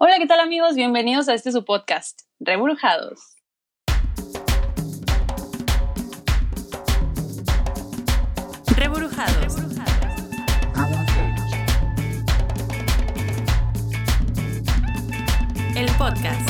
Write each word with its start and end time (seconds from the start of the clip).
Hola, 0.00 0.14
¿qué 0.20 0.28
tal 0.28 0.38
amigos? 0.38 0.76
Bienvenidos 0.76 1.28
a 1.28 1.34
este 1.34 1.50
su 1.50 1.64
podcast, 1.64 2.20
Rebrujados. 2.38 3.18
Rebrujados. 8.76 9.56
El 15.74 15.90
podcast. 15.98 16.48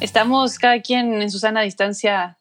Estamos 0.00 0.58
cada 0.58 0.80
quien 0.80 1.20
en 1.20 1.30
su 1.30 1.38
sana 1.38 1.60
distancia. 1.60 2.38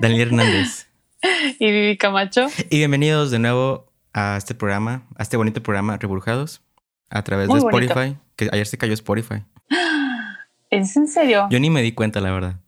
Daniel 0.00 0.28
Hernández. 0.28 0.88
y 1.58 1.70
Vivi 1.70 1.98
Camacho. 1.98 2.46
Y 2.70 2.78
bienvenidos 2.78 3.30
de 3.30 3.40
nuevo 3.40 3.91
a 4.12 4.36
este 4.36 4.54
programa, 4.54 5.06
a 5.16 5.22
este 5.22 5.36
bonito 5.36 5.62
programa 5.62 5.96
Rebrujados, 5.96 6.62
a 7.10 7.22
través 7.22 7.48
de 7.48 7.58
Spotify, 7.58 8.16
que 8.36 8.48
ayer 8.52 8.66
se 8.66 8.78
cayó 8.78 8.92
Spotify. 8.94 9.44
¿Es 10.70 10.96
en 10.96 11.08
serio? 11.08 11.48
Yo 11.50 11.60
ni 11.60 11.70
me 11.70 11.82
di 11.82 11.92
cuenta, 11.92 12.20
la 12.20 12.30
verdad. 12.30 12.60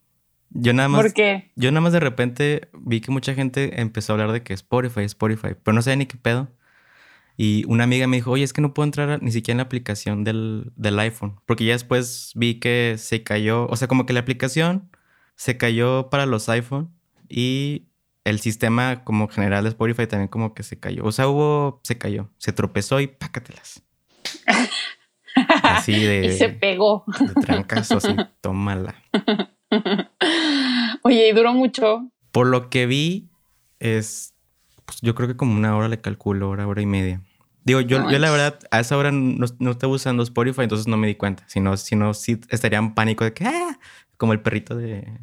Yo 0.50 0.72
nada 0.72 0.88
más. 0.88 1.02
¿Por 1.02 1.12
qué? 1.12 1.50
Yo 1.56 1.70
nada 1.70 1.80
más 1.80 1.92
de 1.92 2.00
repente 2.00 2.68
vi 2.74 3.00
que 3.00 3.10
mucha 3.10 3.34
gente 3.34 3.80
empezó 3.80 4.12
a 4.12 4.14
hablar 4.14 4.32
de 4.32 4.42
que 4.42 4.52
Spotify, 4.54 5.02
Spotify, 5.02 5.54
pero 5.62 5.74
no 5.74 5.82
sabía 5.82 5.96
ni 5.96 6.06
qué 6.06 6.16
pedo. 6.16 6.48
Y 7.36 7.64
una 7.66 7.84
amiga 7.84 8.06
me 8.06 8.16
dijo, 8.16 8.30
oye, 8.30 8.44
es 8.44 8.52
que 8.52 8.60
no 8.60 8.74
puedo 8.74 8.84
entrar 8.84 9.20
ni 9.20 9.32
siquiera 9.32 9.54
en 9.54 9.58
la 9.58 9.64
aplicación 9.64 10.22
del, 10.22 10.72
del 10.76 10.98
iPhone. 11.00 11.40
Porque 11.46 11.64
ya 11.64 11.72
después 11.72 12.30
vi 12.36 12.60
que 12.60 12.94
se 12.98 13.24
cayó, 13.24 13.66
o 13.66 13.76
sea, 13.76 13.88
como 13.88 14.06
que 14.06 14.12
la 14.12 14.20
aplicación 14.20 14.90
se 15.34 15.56
cayó 15.56 16.10
para 16.10 16.26
los 16.26 16.48
iPhone 16.48 16.94
y 17.28 17.88
el 18.24 18.40
sistema 18.40 19.04
como 19.04 19.28
general 19.28 19.64
de 19.64 19.70
Spotify 19.70 20.06
también 20.06 20.28
como 20.28 20.54
que 20.54 20.62
se 20.62 20.78
cayó. 20.80 21.04
O 21.04 21.12
sea, 21.12 21.28
hubo, 21.28 21.80
se 21.84 21.98
cayó, 21.98 22.30
se 22.38 22.52
tropezó 22.52 23.00
y 23.00 23.06
pácatelas. 23.06 23.82
Así 25.62 25.92
de... 26.04 26.26
y 26.26 26.32
se 26.32 26.48
pegó. 26.48 27.04
De 27.20 27.34
trancazo, 27.42 27.98
así, 27.98 28.16
tómala. 28.40 28.94
Oye, 31.02 31.28
¿y 31.28 31.32
duró 31.32 31.52
mucho? 31.52 32.10
Por 32.32 32.46
lo 32.46 32.70
que 32.70 32.86
vi, 32.86 33.28
es, 33.78 34.34
pues 34.86 35.00
yo 35.02 35.14
creo 35.14 35.28
que 35.28 35.36
como 35.36 35.54
una 35.54 35.76
hora 35.76 35.88
le 35.88 36.00
calculo, 36.00 36.48
hora, 36.48 36.66
hora 36.66 36.80
y 36.80 36.86
media. 36.86 37.20
Digo, 37.64 37.80
yo, 37.80 38.10
yo 38.10 38.18
la 38.18 38.30
verdad, 38.30 38.58
a 38.70 38.80
esa 38.80 38.96
hora 38.96 39.10
no, 39.10 39.46
no, 39.58 39.70
estaba 39.70 39.92
usando 39.92 40.22
Spotify, 40.22 40.62
entonces 40.62 40.86
no 40.86 40.96
me 40.96 41.06
di 41.06 41.14
cuenta. 41.14 41.44
Si 41.48 41.60
no, 41.60 41.76
si 41.76 41.96
no 41.96 42.12
sí 42.12 42.40
estaría 42.50 42.78
en 42.78 42.94
pánico 42.94 43.24
de 43.24 43.32
que, 43.32 43.46
ah", 43.46 43.78
como 44.16 44.32
el 44.32 44.40
perrito 44.40 44.76
de... 44.76 45.18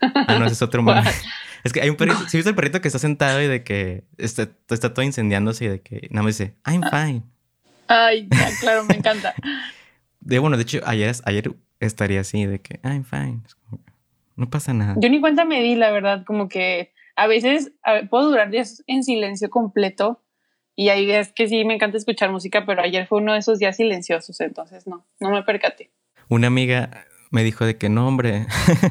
Ah, 0.00 0.36
no, 0.38 0.44
ese 0.44 0.54
es 0.54 0.62
otro. 0.62 0.84
Es 1.66 1.72
que 1.72 1.80
hay 1.80 1.90
un 1.90 1.96
perrito, 1.96 2.28
si 2.28 2.36
viste 2.36 2.50
el 2.50 2.54
perrito 2.54 2.80
que 2.80 2.86
está 2.86 3.00
sentado 3.00 3.42
y 3.42 3.48
de 3.48 3.64
que 3.64 4.04
está, 4.18 4.48
está 4.70 4.94
todo 4.94 5.04
incendiándose 5.04 5.64
y 5.64 5.68
de 5.68 5.80
que 5.80 6.06
nada 6.10 6.22
más 6.22 6.38
dice, 6.38 6.54
I'm 6.64 6.80
fine. 6.82 7.22
Ay, 7.88 8.28
claro, 8.60 8.84
me 8.84 8.94
encanta. 8.94 9.34
De 10.20 10.38
bueno, 10.38 10.56
de 10.56 10.62
hecho, 10.62 10.80
ayer, 10.86 11.14
ayer 11.24 11.52
estaría 11.78 12.20
así 12.20 12.46
de 12.46 12.60
que 12.60 12.80
I'm 12.82 13.04
fine. 13.04 13.42
No 14.34 14.50
pasa 14.50 14.74
nada. 14.74 14.96
Yo 14.98 15.08
ni 15.08 15.20
cuenta 15.20 15.44
me 15.44 15.62
di, 15.62 15.76
la 15.76 15.90
verdad, 15.90 16.24
como 16.24 16.48
que 16.48 16.92
a 17.14 17.26
veces 17.28 17.72
puedo 18.10 18.30
durar 18.30 18.50
días 18.50 18.82
en 18.88 19.04
silencio 19.04 19.50
completo 19.50 20.22
y 20.74 20.88
hay 20.88 21.06
días 21.06 21.32
que 21.32 21.48
sí 21.48 21.64
me 21.64 21.74
encanta 21.74 21.96
escuchar 21.96 22.30
música, 22.30 22.64
pero 22.66 22.82
ayer 22.82 23.06
fue 23.06 23.18
uno 23.18 23.32
de 23.32 23.38
esos 23.38 23.58
días 23.58 23.76
silenciosos, 23.76 24.40
entonces 24.40 24.86
no, 24.86 25.06
no 25.20 25.30
me 25.30 25.42
percaté. 25.42 25.90
Una 26.28 26.48
amiga 26.48 27.06
me 27.30 27.44
dijo 27.44 27.64
de 27.64 27.76
que 27.76 27.88
no, 27.88 28.06
hombre, 28.06 28.46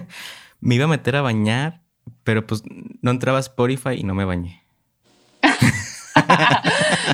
me 0.61 0.75
iba 0.75 0.85
a 0.85 0.89
meter 0.89 1.17
a 1.17 1.21
bañar 1.21 1.84
pero 2.23 2.45
pues 2.45 2.63
no 3.01 3.11
entraba 3.11 3.37
a 3.37 3.41
Spotify 3.41 3.95
y 3.97 4.03
no 4.03 4.13
me 4.15 4.25
bañé. 4.25 4.63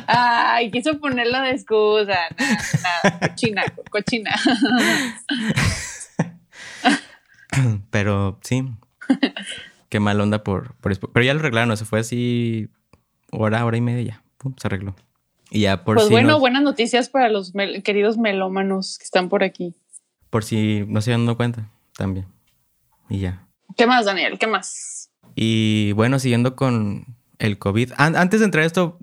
Ay, 0.07 0.71
quiso 0.71 0.99
ponerlo 0.99 1.41
de 1.41 1.51
excusa. 1.51 2.19
Nada, 2.83 3.19
cochina, 3.19 3.63
cochina. 3.89 4.31
Pero 7.89 8.39
sí. 8.41 8.65
Qué 9.89 9.99
mal 9.99 10.21
onda 10.21 10.43
por, 10.43 10.75
por 10.75 10.97
Pero 11.11 11.25
ya 11.25 11.33
lo 11.33 11.41
arreglaron, 11.41 11.75
se 11.75 11.85
fue 11.85 11.99
así 11.99 12.69
hora, 13.31 13.65
hora 13.65 13.77
y 13.77 13.81
media 13.81 14.01
ya. 14.01 14.23
Pum, 14.37 14.53
se 14.57 14.67
arregló. 14.67 14.95
Y 15.49 15.61
ya 15.61 15.83
por 15.83 15.97
Pues 15.97 16.09
bueno, 16.09 16.39
buenas 16.39 16.63
noticias 16.63 17.09
para 17.09 17.27
los 17.27 17.51
queridos 17.83 18.17
melómanos 18.17 18.97
que 18.97 19.03
están 19.03 19.27
por 19.27 19.43
aquí. 19.43 19.75
Por 20.29 20.45
si 20.45 20.85
no 20.87 21.01
se 21.01 21.13
han 21.13 21.25
dado 21.25 21.35
cuenta, 21.35 21.69
también. 21.97 22.25
Y 23.09 23.19
ya. 23.19 23.45
¿Qué 23.77 23.87
más, 23.87 24.05
Daniel? 24.05 24.37
¿Qué 24.39 24.47
más? 24.47 25.11
Y 25.35 25.91
bueno, 25.93 26.19
siguiendo 26.19 26.55
con 26.55 27.05
el 27.39 27.57
COVID. 27.57 27.93
antes 27.97 28.39
de 28.39 28.45
entrar 28.45 28.63
a 28.63 28.67
esto, 28.67 28.99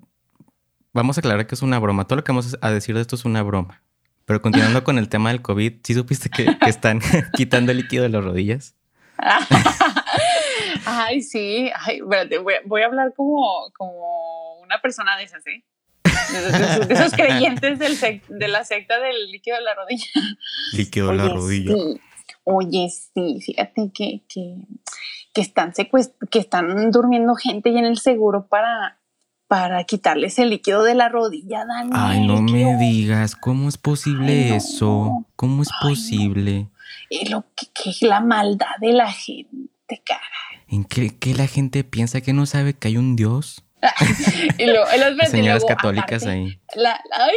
vamos 0.92 1.16
a 1.16 1.20
aclarar 1.20 1.46
que 1.46 1.54
es 1.54 1.62
una 1.62 1.78
broma. 1.78 2.06
Todo 2.06 2.16
lo 2.16 2.24
que 2.24 2.32
vamos 2.32 2.56
a 2.60 2.70
decir 2.70 2.94
de 2.94 3.00
esto 3.00 3.16
es 3.16 3.24
una 3.24 3.42
broma. 3.42 3.82
Pero 4.24 4.42
continuando 4.42 4.84
con 4.84 4.98
el 4.98 5.08
tema 5.10 5.30
del 5.30 5.42
COVID, 5.42 5.74
¿sí 5.82 5.94
supiste 5.94 6.28
que, 6.28 6.56
están 6.66 7.00
quitando 7.34 7.72
el 7.72 7.78
líquido 7.78 8.02
de 8.02 8.10
las 8.10 8.24
rodillas? 8.24 8.74
Ay, 10.84 11.22
sí. 11.22 11.70
Ay, 11.74 11.98
espérate, 11.98 12.38
voy, 12.38 12.82
a 12.82 12.86
hablar 12.86 13.12
como, 13.16 13.70
como 13.76 14.60
una 14.60 14.80
persona 14.80 15.16
de 15.16 15.24
esas, 15.24 15.46
¿eh? 15.46 15.64
De 16.84 16.94
esos, 16.94 17.12
creyentes 17.12 17.78
de 18.28 18.48
la 18.48 18.64
secta 18.64 19.00
del 19.00 19.30
líquido 19.30 19.56
de 19.56 19.62
la 19.62 19.74
rodilla. 19.74 20.06
Líquido 20.74 21.08
de 21.08 21.16
la 21.16 21.28
rodilla. 21.28 21.74
Oye, 22.50 22.88
sí, 22.88 23.40
fíjate 23.42 23.90
que, 23.92 24.22
que, 24.26 25.40
están 25.40 25.74
que 26.30 26.38
están 26.38 26.90
durmiendo 26.90 27.34
gente 27.34 27.68
y 27.68 27.76
en 27.76 27.84
el 27.84 27.98
seguro 27.98 28.46
para, 28.46 28.98
para 29.48 29.84
quitarles 29.84 30.38
el 30.38 30.48
líquido 30.48 30.82
de 30.82 30.94
la 30.94 31.10
rodilla, 31.10 31.66
Daniel. 31.66 31.92
Ay, 31.94 32.26
no 32.26 32.40
me 32.40 32.76
digas, 32.78 33.36
¿cómo 33.36 33.68
es 33.68 33.76
posible 33.76 34.56
eso? 34.56 35.26
¿Cómo 35.36 35.60
es 35.60 35.68
posible? 35.82 36.68
Y 37.10 37.28
lo 37.28 37.44
que, 37.54 37.90
es 37.90 38.00
la 38.00 38.20
maldad 38.20 38.76
de 38.80 38.92
la 38.92 39.12
gente, 39.12 40.02
cara. 40.02 40.22
¿En 40.68 40.84
qué, 40.84 41.34
la 41.34 41.46
gente 41.46 41.84
piensa 41.84 42.22
que 42.22 42.32
no 42.32 42.46
sabe 42.46 42.72
que 42.72 42.88
hay 42.88 42.96
un 42.96 43.14
Dios? 43.14 43.62
y 44.58 44.66
las 44.66 45.30
señoras 45.30 45.64
católicas 45.64 46.26
ahí. 46.26 46.60
ay, 47.12 47.36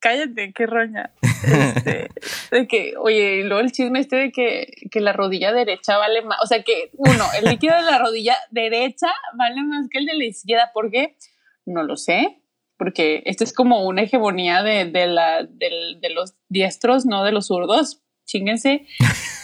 cállate, 0.00 0.52
qué 0.52 0.66
roña. 0.66 1.12
Este, 1.22 2.08
de 2.50 2.66
que, 2.66 2.94
oye, 2.98 3.36
y 3.36 3.42
luego 3.44 3.60
el 3.60 3.72
chisme 3.72 4.00
este 4.00 4.16
de 4.16 4.32
que, 4.32 4.72
que, 4.90 5.00
la 5.00 5.12
rodilla 5.12 5.52
derecha 5.52 5.98
vale 5.98 6.22
más, 6.22 6.38
o 6.42 6.46
sea 6.46 6.62
que, 6.62 6.90
uno, 6.94 7.24
el 7.38 7.44
líquido 7.44 7.76
de 7.76 7.82
la 7.82 7.98
rodilla 7.98 8.36
derecha 8.50 9.08
vale 9.36 9.62
más 9.62 9.86
que 9.90 9.98
el 9.98 10.06
de 10.06 10.14
la 10.14 10.24
izquierda, 10.24 10.70
¿por 10.72 10.90
qué? 10.90 11.16
No 11.64 11.82
lo 11.82 11.96
sé, 11.96 12.42
porque 12.76 13.22
esto 13.26 13.44
es 13.44 13.52
como 13.52 13.86
una 13.86 14.02
hegemonía 14.02 14.62
de, 14.62 14.86
de, 14.86 15.06
la, 15.06 15.44
de, 15.44 16.10
los 16.14 16.34
diestros, 16.48 17.06
no 17.06 17.24
de 17.24 17.32
los 17.32 17.46
zurdos, 17.46 18.02
chinguense. 18.24 18.86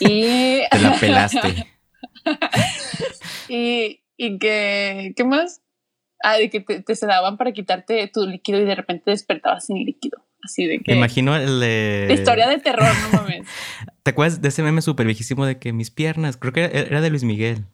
Y... 0.00 0.62
Te 0.70 0.78
la 0.80 0.92
pelaste. 0.98 1.66
y, 3.48 4.02
y 4.16 4.38
que, 4.38 5.12
¿qué 5.16 5.24
más? 5.24 5.63
Ah, 6.22 6.36
de 6.38 6.48
que 6.48 6.60
te, 6.60 6.80
te 6.80 6.94
sedaban 6.94 7.36
para 7.36 7.52
quitarte 7.52 8.08
tu 8.12 8.26
líquido 8.26 8.60
y 8.60 8.64
de 8.64 8.74
repente 8.74 9.10
despertabas 9.10 9.66
sin 9.66 9.84
líquido. 9.84 10.24
Así 10.44 10.66
de 10.66 10.78
que. 10.80 10.92
Me 10.92 10.98
imagino 10.98 11.34
el 11.36 11.60
de. 11.60 12.08
historia 12.12 12.48
de 12.48 12.58
terror, 12.58 12.88
no 13.02 13.18
mames. 13.18 13.46
¿Te 14.02 14.10
acuerdas 14.10 14.42
de 14.42 14.48
ese 14.48 14.62
meme 14.62 14.82
súper 14.82 15.06
viejísimo 15.06 15.46
de 15.46 15.58
que 15.58 15.72
mis 15.72 15.90
piernas, 15.90 16.36
creo 16.36 16.52
que 16.52 16.64
era 16.64 17.00
de 17.00 17.10
Luis 17.10 17.24
Miguel, 17.24 17.64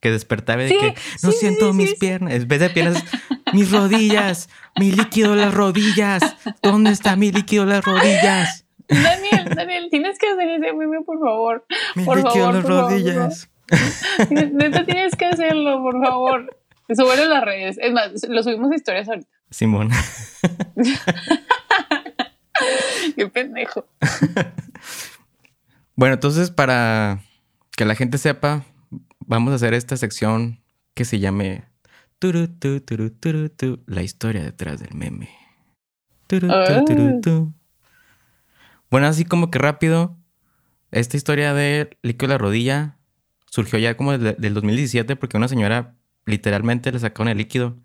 que 0.00 0.10
despertaba 0.10 0.62
de 0.62 0.70
que 0.70 0.94
no 1.22 1.30
siento 1.30 1.72
mis 1.72 1.94
piernas, 1.94 2.34
en 2.34 2.48
vez 2.48 2.60
de 2.60 2.70
piernas, 2.70 3.04
mis 3.52 3.70
rodillas, 3.70 4.48
mi 4.78 4.90
líquido 4.90 5.34
en 5.34 5.40
las 5.40 5.54
rodillas, 5.54 6.22
¿dónde 6.62 6.90
está 6.90 7.14
mi 7.14 7.30
líquido 7.30 7.62
en 7.62 7.68
las 7.70 7.84
rodillas? 7.84 8.66
Daniel, 8.88 9.54
Daniel, 9.54 9.88
tienes 9.90 10.18
que 10.18 10.28
hacer 10.28 10.48
ese 10.48 10.72
meme, 10.72 11.02
por 11.02 11.20
favor. 11.20 11.66
Mi 11.94 12.02
líquido 12.04 12.48
en 12.48 12.54
las 12.56 12.64
rodillas. 12.64 13.50
Neta, 14.30 14.84
tienes 14.84 15.14
que 15.14 15.26
hacerlo, 15.26 15.82
por 15.82 16.02
favor. 16.02 16.57
Súbelo 16.94 17.24
en 17.24 17.30
las 17.30 17.44
redes. 17.44 17.78
Es 17.80 17.92
más, 17.92 18.12
lo 18.28 18.42
subimos 18.42 18.70
a 18.72 18.74
historias 18.74 19.08
ahorita. 19.08 19.28
Simón. 19.50 19.90
Qué 23.16 23.26
pendejo. 23.28 23.86
bueno, 25.96 26.14
entonces 26.14 26.50
para 26.50 27.20
que 27.76 27.84
la 27.84 27.94
gente 27.94 28.18
sepa, 28.18 28.64
vamos 29.20 29.52
a 29.52 29.56
hacer 29.56 29.74
esta 29.74 29.96
sección 29.96 30.60
que 30.94 31.04
se 31.04 31.18
llame 31.18 31.64
la 33.86 34.02
historia 34.02 34.42
detrás 34.42 34.80
del 34.80 34.94
meme. 34.94 35.28
Ah. 36.50 36.84
Bueno, 38.90 39.06
así 39.06 39.24
como 39.24 39.50
que 39.50 39.58
rápido, 39.58 40.16
esta 40.90 41.16
historia 41.16 41.54
de 41.54 41.96
líquido 42.02 42.28
de 42.28 42.34
la 42.34 42.38
rodilla 42.38 42.98
surgió 43.46 43.78
ya 43.78 43.96
como 43.96 44.16
del 44.16 44.54
2017 44.54 45.16
porque 45.16 45.36
una 45.36 45.48
señora 45.48 45.97
literalmente 46.28 46.92
le 46.92 46.98
sacaron 46.98 47.28
el 47.28 47.38
líquido. 47.38 47.76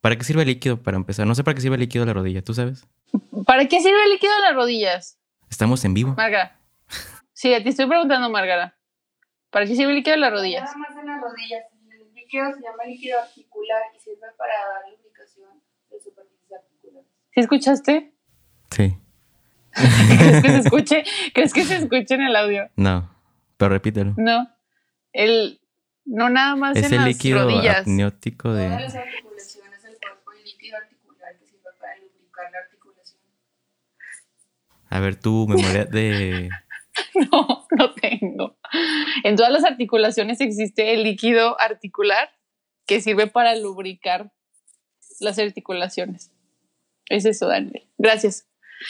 ¿Para 0.00 0.16
qué 0.16 0.24
sirve 0.24 0.42
el 0.42 0.48
líquido? 0.48 0.82
Para 0.82 0.96
empezar, 0.96 1.26
no 1.26 1.34
sé 1.34 1.44
para 1.44 1.54
qué 1.54 1.60
sirve 1.60 1.74
el 1.74 1.80
líquido 1.80 2.04
de 2.04 2.06
la 2.06 2.14
rodilla, 2.14 2.42
¿tú 2.42 2.54
sabes? 2.54 2.86
¿Para 3.46 3.66
qué 3.66 3.80
sirve 3.80 4.02
el 4.04 4.10
líquido 4.10 4.34
de 4.34 4.40
las 4.40 4.54
rodillas? 4.54 5.18
Estamos 5.50 5.84
en 5.84 5.94
vivo. 5.94 6.14
Marga. 6.16 6.58
Sí, 7.32 7.50
te 7.62 7.68
estoy 7.68 7.86
preguntando, 7.86 8.28
Margara. 8.30 8.76
¿Para 9.50 9.66
qué 9.66 9.74
sirve 9.74 9.90
el 9.90 9.96
líquido 9.96 10.16
de 10.16 10.20
las 10.20 10.32
rodillas? 10.32 10.64
Nada 10.64 10.76
más 10.76 10.96
en 10.96 11.06
las 11.06 11.20
rodillas. 11.20 11.62
El 11.90 12.14
líquido 12.14 12.52
se 12.52 12.60
llama 12.60 12.84
líquido 12.84 13.20
articular 13.20 13.82
y 13.96 14.00
sirve 14.00 14.26
para 14.36 14.54
dar 14.54 14.90
lubricación 14.90 15.50
de 15.90 16.00
superficies 16.00 16.52
articulares. 16.52 17.08
¿Sí 17.32 17.40
escuchaste? 17.40 18.12
Sí. 18.70 18.98
¿Crees 19.72 20.42
que 20.42 20.50
se 20.50 20.58
escuche? 20.58 21.04
¿Crees 21.32 21.52
que 21.54 21.64
se 21.64 21.76
escuche 21.76 22.14
en 22.14 22.22
el 22.22 22.36
audio? 22.36 22.68
No, 22.76 23.08
pero 23.56 23.70
repítelo. 23.70 24.14
No. 24.16 24.48
El, 25.12 25.60
no 26.08 26.28
nada 26.30 26.56
más 26.56 26.76
Es 26.76 26.86
en 26.86 26.92
el 26.94 26.98
las 27.00 27.08
líquido 27.08 27.44
rodillas. 27.44 27.86
amniótico 27.86 28.48
Todas 28.48 28.62
de... 28.62 28.68
las 28.70 28.94
articulaciones 28.94 29.82
del 29.82 29.96
cuerpo 29.98 30.30
y 30.32 30.44
líquido 30.46 30.76
articular 30.76 31.36
que 31.38 31.46
sirve 31.46 31.70
para 31.80 31.96
lubricar 31.98 32.50
la 32.52 32.58
articulación. 32.58 33.20
A 34.90 35.00
ver, 35.00 35.16
tu 35.20 35.46
memoria 35.48 35.84
de... 35.84 36.48
No, 37.30 37.66
no 37.76 37.92
tengo. 37.94 38.58
En 39.22 39.36
todas 39.36 39.52
las 39.52 39.64
articulaciones 39.64 40.40
existe 40.40 40.94
el 40.94 41.04
líquido 41.04 41.60
articular 41.60 42.28
que 42.86 43.00
sirve 43.00 43.28
para 43.28 43.54
lubricar 43.54 44.32
las 45.20 45.38
articulaciones. 45.38 46.32
Es 47.08 47.24
eso, 47.24 47.46
Daniel. 47.46 47.88
Gracias. 47.98 48.48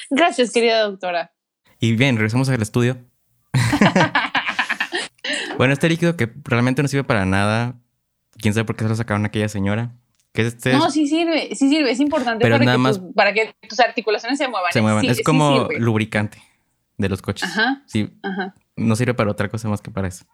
Gracias, 0.08 0.52
querida 0.52 0.80
doctora. 0.82 1.34
Y 1.80 1.96
bien, 1.96 2.16
regresamos 2.16 2.48
al 2.48 2.62
estudio. 2.62 2.96
bueno, 5.58 5.72
este 5.74 5.88
líquido 5.88 6.16
que 6.16 6.30
realmente 6.44 6.80
no 6.82 6.88
sirve 6.88 7.04
para 7.04 7.26
nada. 7.26 7.74
Quién 8.38 8.54
sabe 8.54 8.64
por 8.64 8.76
qué 8.76 8.84
se 8.84 8.88
lo 8.90 8.96
sacaron 8.96 9.24
a 9.24 9.28
aquella 9.28 9.48
señora. 9.48 9.92
Que 10.32 10.42
este 10.46 10.72
No, 10.72 10.90
sí 10.90 11.06
sirve, 11.08 11.54
sí 11.56 11.68
sirve, 11.68 11.90
es 11.90 12.00
importante 12.00 12.42
Pero 12.44 12.54
para, 12.56 12.64
nada 12.64 12.76
que 12.76 12.82
más- 12.82 12.98
tus, 13.00 13.14
para 13.14 13.32
que 13.34 13.54
tus 13.68 13.80
articulaciones 13.80 14.38
se 14.38 14.46
muevan. 14.48 14.72
se 14.72 14.80
muevan. 14.80 15.02
Sí, 15.02 15.08
es 15.10 15.22
como 15.22 15.68
lubricante 15.78 16.40
de 16.96 17.08
los 17.08 17.20
coches. 17.22 17.48
Ajá, 17.50 17.82
Sí, 17.86 18.10
ajá, 18.22 18.54
no 18.76 18.94
sirve 18.96 19.14
para 19.14 19.30
otra 19.30 19.48
cosa 19.48 19.68
más 19.68 19.80
que 19.82 19.90
para 19.90 20.08
eso. 20.08 20.24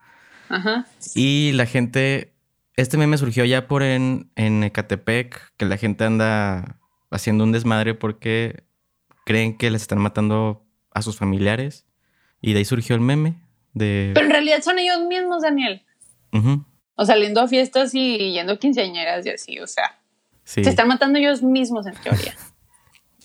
ajá. 0.48 0.86
Y 1.14 1.52
la 1.52 1.64
gente, 1.66 2.34
este 2.76 2.98
meme 2.98 3.16
surgió 3.18 3.44
ya 3.44 3.66
por 3.68 3.82
en, 3.82 4.30
en 4.36 4.62
Ecatepec, 4.64 5.52
que 5.56 5.64
la 5.64 5.76
gente 5.78 6.04
anda 6.04 6.78
haciendo 7.10 7.44
un 7.44 7.52
desmadre 7.52 7.94
porque 7.94 8.64
creen 9.24 9.56
que 9.56 9.70
les 9.70 9.82
están 9.82 10.00
matando 10.00 10.66
a 10.90 11.00
sus 11.02 11.16
familiares. 11.16 11.86
Y 12.42 12.52
de 12.52 12.58
ahí 12.58 12.64
surgió 12.66 12.94
el 12.94 13.00
meme 13.00 13.36
de... 13.74 14.12
Pero 14.14 14.26
en 14.26 14.32
realidad 14.32 14.62
son 14.62 14.78
ellos 14.78 15.00
mismos, 15.02 15.42
Daniel. 15.42 15.82
O 16.96 17.04
saliendo 17.04 17.40
a 17.40 17.48
fiestas 17.48 17.94
y 17.94 18.32
yendo 18.32 18.54
a 18.54 18.58
quinceañeras 18.58 19.26
y 19.26 19.30
así, 19.30 19.60
o 19.60 19.66
sea, 19.66 19.98
sí. 20.44 20.64
se 20.64 20.70
están 20.70 20.88
matando 20.88 21.18
ellos 21.18 21.42
mismos 21.42 21.86
en 21.86 21.94
teoría. 21.94 22.34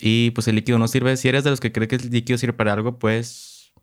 Y 0.02 0.32
pues 0.32 0.48
el 0.48 0.56
líquido 0.56 0.80
no 0.80 0.88
sirve. 0.88 1.18
Si 1.18 1.28
eres 1.28 1.44
de 1.44 1.50
los 1.50 1.60
que 1.60 1.74
cree 1.74 1.90
que 1.90 1.98
el 1.98 2.10
líquido 2.10 2.38
sirve 2.38 2.54
para 2.54 2.72
algo, 2.72 2.98
pues... 3.00 3.74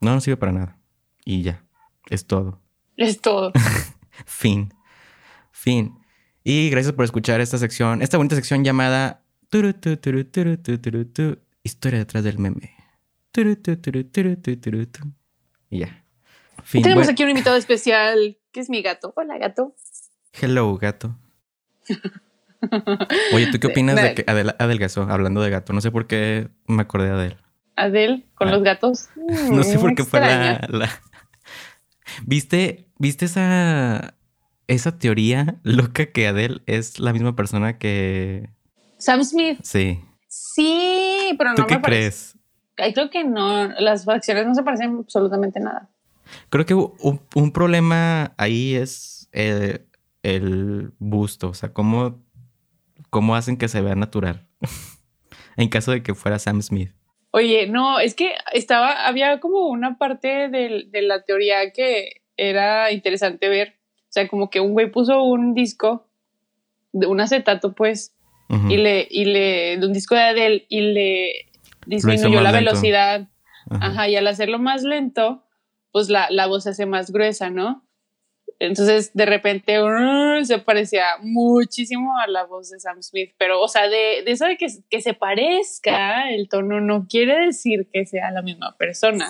No, 0.00 0.14
no 0.14 0.20
sirve 0.22 0.38
para 0.38 0.52
nada. 0.52 0.78
Y 1.26 1.42
ya. 1.42 1.62
Es 2.08 2.26
todo. 2.26 2.62
Es 2.96 3.20
todo. 3.20 3.52
Fin. 4.24 4.72
Fin. 5.52 5.98
Y 6.42 6.70
gracias 6.70 6.94
por 6.94 7.04
escuchar 7.04 7.42
esta 7.42 7.58
sección, 7.58 8.00
esta 8.00 8.16
bonita 8.16 8.34
sección 8.34 8.64
llamada 8.64 9.24
turu, 9.50 9.74
tu, 9.74 9.96
turu, 9.98 10.24
turu, 10.24 10.56
tu, 10.56 10.78
turu, 10.78 11.04
tu, 11.04 11.38
Historia 11.62 11.98
detrás 11.98 12.22
del 12.22 12.38
meme. 12.38 12.72
Y 15.76 15.80
ya. 15.80 16.02
Fin. 16.64 16.82
Tenemos 16.82 17.02
Bueno, 17.04 17.12
aquí 17.12 17.22
un 17.24 17.30
invitado 17.30 17.56
especial, 17.56 18.38
que 18.52 18.60
es 18.60 18.70
mi 18.70 18.82
gato. 18.82 19.12
Hola, 19.16 19.36
gato. 19.38 19.74
Hello, 20.40 20.76
gato. 20.78 21.16
Oye, 23.32 23.46
¿tú 23.52 23.58
qué 23.60 23.66
opinas 23.68 23.96
de 23.96 24.14
que 24.14 24.24
Adel 24.26 24.54
adelgazó? 24.58 25.02
Hablando 25.02 25.40
de 25.42 25.50
gato. 25.50 25.72
No 25.72 25.80
sé 25.80 25.90
por 25.90 26.06
qué 26.06 26.48
me 26.66 26.82
acordé 26.82 27.06
de 27.08 27.12
Adel. 27.14 27.36
Adel 27.76 28.24
con 28.34 28.48
Ah. 28.48 28.52
los 28.52 28.62
gatos. 28.62 29.08
No 29.52 29.62
sé 29.62 29.78
por 29.78 29.94
qué 29.94 30.04
fue 30.04 30.20
la- 30.20 30.66
¿Viste, 32.24 32.88
¿Viste 32.98 33.26
esa, 33.26 34.14
esa 34.68 34.98
teoría 34.98 35.56
loca 35.62 36.06
que 36.06 36.26
Adele 36.26 36.62
es 36.66 36.98
la 36.98 37.12
misma 37.12 37.36
persona 37.36 37.78
que... 37.78 38.48
Sam 38.98 39.22
Smith. 39.24 39.58
Sí. 39.62 40.00
Sí, 40.28 41.34
pero 41.36 41.50
no 41.50 41.56
¿Tú 41.56 41.62
me 41.62 41.68
qué 41.68 41.78
parece. 41.78 41.88
crees? 42.00 42.35
Creo 42.76 43.10
que 43.10 43.24
no. 43.24 43.68
Las 43.80 44.04
facciones 44.04 44.46
no 44.46 44.54
se 44.54 44.62
parecen 44.62 44.98
absolutamente 45.00 45.60
nada. 45.60 45.88
Creo 46.50 46.66
que 46.66 46.74
un, 46.74 47.20
un 47.34 47.52
problema 47.52 48.34
ahí 48.36 48.74
es 48.74 49.28
el, 49.32 49.86
el 50.22 50.92
busto. 50.98 51.48
O 51.48 51.54
sea, 51.54 51.72
cómo, 51.72 52.22
cómo 53.10 53.34
hacen 53.36 53.56
que 53.56 53.68
se 53.68 53.80
vea 53.80 53.94
natural. 53.94 54.46
en 55.56 55.68
caso 55.68 55.92
de 55.92 56.02
que 56.02 56.14
fuera 56.14 56.38
Sam 56.38 56.60
Smith. 56.62 56.90
Oye, 57.30 57.66
no, 57.66 57.98
es 57.98 58.14
que 58.14 58.32
estaba, 58.52 59.06
había 59.06 59.40
como 59.40 59.66
una 59.68 59.98
parte 59.98 60.48
del- 60.48 60.90
de, 60.90 61.02
la 61.02 61.22
teoría 61.22 61.70
que 61.72 62.22
era 62.36 62.92
interesante 62.92 63.48
ver. 63.48 63.76
O 64.02 64.12
sea, 64.16 64.28
como 64.28 64.48
que 64.50 64.60
un 64.60 64.72
güey 64.72 64.90
puso 64.90 65.22
un 65.22 65.52
disco 65.54 66.06
de 66.92 67.06
un 67.06 67.20
acetato, 67.20 67.74
pues, 67.74 68.14
y 68.70 68.76
le, 68.76 69.06
y 69.10 69.24
le, 69.26 69.76
de 69.76 69.86
un 69.86 69.92
disco 69.92 70.14
de 70.14 70.20
Adele, 70.22 70.66
y 70.68 70.80
le 70.80 71.46
disminuyó 71.86 72.40
la 72.40 72.52
lento. 72.52 72.70
velocidad. 72.70 73.28
Ajá. 73.70 73.86
Ajá, 73.86 74.08
y 74.08 74.16
al 74.16 74.26
hacerlo 74.26 74.58
más 74.58 74.82
lento, 74.82 75.44
pues 75.92 76.08
la, 76.08 76.28
la 76.30 76.46
voz 76.46 76.64
se 76.64 76.70
hace 76.70 76.86
más 76.86 77.10
gruesa, 77.10 77.50
¿no? 77.50 77.82
Entonces, 78.58 79.10
de 79.12 79.26
repente, 79.26 79.82
uh, 79.82 80.42
se 80.44 80.58
parecía 80.58 81.04
muchísimo 81.20 82.18
a 82.18 82.26
la 82.26 82.44
voz 82.44 82.70
de 82.70 82.80
Sam 82.80 83.02
Smith. 83.02 83.32
Pero, 83.38 83.60
o 83.60 83.68
sea, 83.68 83.82
de, 83.88 84.22
de 84.24 84.30
eso 84.30 84.46
de 84.46 84.56
que, 84.56 84.66
que 84.88 85.02
se 85.02 85.12
parezca 85.12 86.30
el 86.30 86.48
tono 86.48 86.80
no 86.80 87.06
quiere 87.06 87.46
decir 87.46 87.88
que 87.92 88.06
sea 88.06 88.30
la 88.30 88.40
misma 88.42 88.74
persona. 88.78 89.28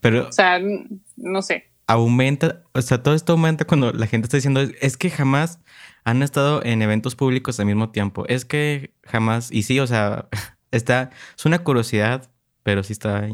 Pero 0.00 0.26
O 0.28 0.32
sea, 0.32 0.58
no 1.16 1.42
sé. 1.42 1.70
aumenta, 1.86 2.62
o 2.72 2.82
sea, 2.82 3.02
todo 3.04 3.14
esto 3.14 3.32
aumenta 3.34 3.64
cuando 3.66 3.92
la 3.92 4.06
gente 4.08 4.26
está 4.26 4.36
diciendo, 4.36 4.62
es 4.80 4.96
que 4.96 5.10
jamás 5.10 5.60
han 6.02 6.22
estado 6.24 6.64
en 6.64 6.82
eventos 6.82 7.14
públicos 7.14 7.60
al 7.60 7.66
mismo 7.66 7.90
tiempo. 7.90 8.24
Es 8.26 8.44
que 8.44 8.94
jamás, 9.04 9.52
y 9.52 9.62
sí, 9.62 9.78
o 9.78 9.86
sea, 9.86 10.28
está, 10.70 11.10
es 11.36 11.44
una 11.46 11.60
curiosidad, 11.60 12.30
pero 12.62 12.82
sí 12.82 12.92
está 12.92 13.28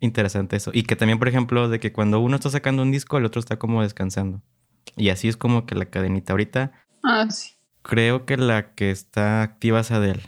interesante 0.00 0.56
eso. 0.56 0.70
Y 0.74 0.82
que 0.84 0.96
también, 0.96 1.18
por 1.18 1.28
ejemplo, 1.28 1.68
de 1.68 1.80
que 1.80 1.92
cuando 1.92 2.20
uno 2.20 2.36
está 2.36 2.50
sacando 2.50 2.82
un 2.82 2.92
disco, 2.92 3.16
el 3.18 3.24
otro 3.24 3.40
está 3.40 3.58
como 3.58 3.82
descansando. 3.82 4.42
Y 4.96 5.08
así 5.08 5.28
es 5.28 5.36
como 5.36 5.66
que 5.66 5.74
la 5.74 5.86
cadenita. 5.86 6.32
Ahorita 6.32 6.72
Ah, 7.02 7.26
sí. 7.30 7.52
creo 7.82 8.24
que 8.26 8.36
la 8.36 8.74
que 8.74 8.90
está 8.90 9.42
activa 9.42 9.80
es 9.80 9.90
Adele. 9.90 10.22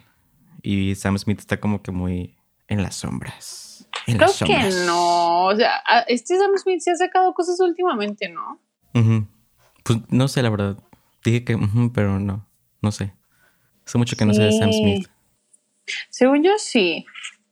Y 0.62 0.94
Sam 0.96 1.18
Smith 1.18 1.38
está 1.38 1.60
como 1.60 1.82
que 1.82 1.92
muy 1.92 2.36
en 2.68 2.82
las 2.82 2.96
sombras. 2.96 3.88
En 4.06 4.16
Creo 4.16 4.28
las 4.28 4.38
que 4.38 4.46
sombras. 4.46 4.74
no. 4.86 5.46
O 5.46 5.56
sea, 5.56 5.80
este 6.08 6.36
Sam 6.38 6.50
Smith 6.56 6.80
se 6.80 6.90
ha 6.90 6.96
sacado 6.96 7.32
cosas 7.34 7.58
últimamente, 7.60 8.28
¿no? 8.28 8.60
Pues 9.84 9.98
no 10.08 10.26
sé, 10.28 10.42
la 10.42 10.50
verdad. 10.50 10.76
Dije 11.24 11.44
que, 11.44 11.56
pero 11.94 12.18
no, 12.18 12.46
no 12.82 12.92
sé. 12.92 13.12
Hace 13.86 13.98
mucho 13.98 14.16
que 14.16 14.24
no 14.24 14.34
sé 14.34 14.42
de 14.42 14.52
Sam. 14.52 14.72
Smith. 14.72 15.08
Según 16.10 16.42
yo, 16.42 16.52
sí. 16.58 17.04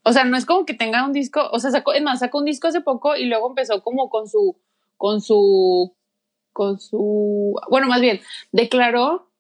O 0.03 0.13
sea, 0.13 0.25
no 0.25 0.37
es 0.37 0.45
como 0.45 0.67
que 0.67 0.75
tenga 0.75 1.05
un 1.05 1.13
disco, 1.13 1.49
o 1.51 1.59
sea, 1.59 1.71
sacó, 1.71 1.93
es 1.93 2.03
más, 2.03 2.21
sacó 2.21 2.39
un 2.39 2.45
disco 2.45 2.69
hace 2.69 2.81
poco 2.81 3.17
y 3.17 3.25
luego 3.25 3.49
empezó 3.49 3.83
como 3.83 4.11
con 4.11 4.29
su, 4.29 4.57
con 4.97 5.21
su, 5.21 5.95
con 6.53 6.79
su, 6.79 7.55
bueno, 7.71 7.89
más 7.89 8.01
bien, 8.01 8.21
declaró 8.53 9.31